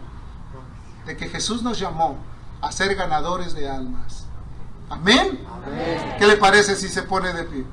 de 1.08 1.18
que 1.18 1.28
Jesús 1.28 1.64
nos 1.64 1.80
llamó 1.80 2.18
a 2.62 2.72
ser 2.72 2.94
ganadores 2.94 3.56
de 3.56 3.68
almas. 3.68 4.26
Amén. 4.92 5.40
¿Qué 6.20 6.28
le 6.28 6.38
parece 6.38 6.76
si 6.76 6.88
se 6.88 7.02
pone 7.02 7.34
de 7.34 7.46
pie? 7.46 7.66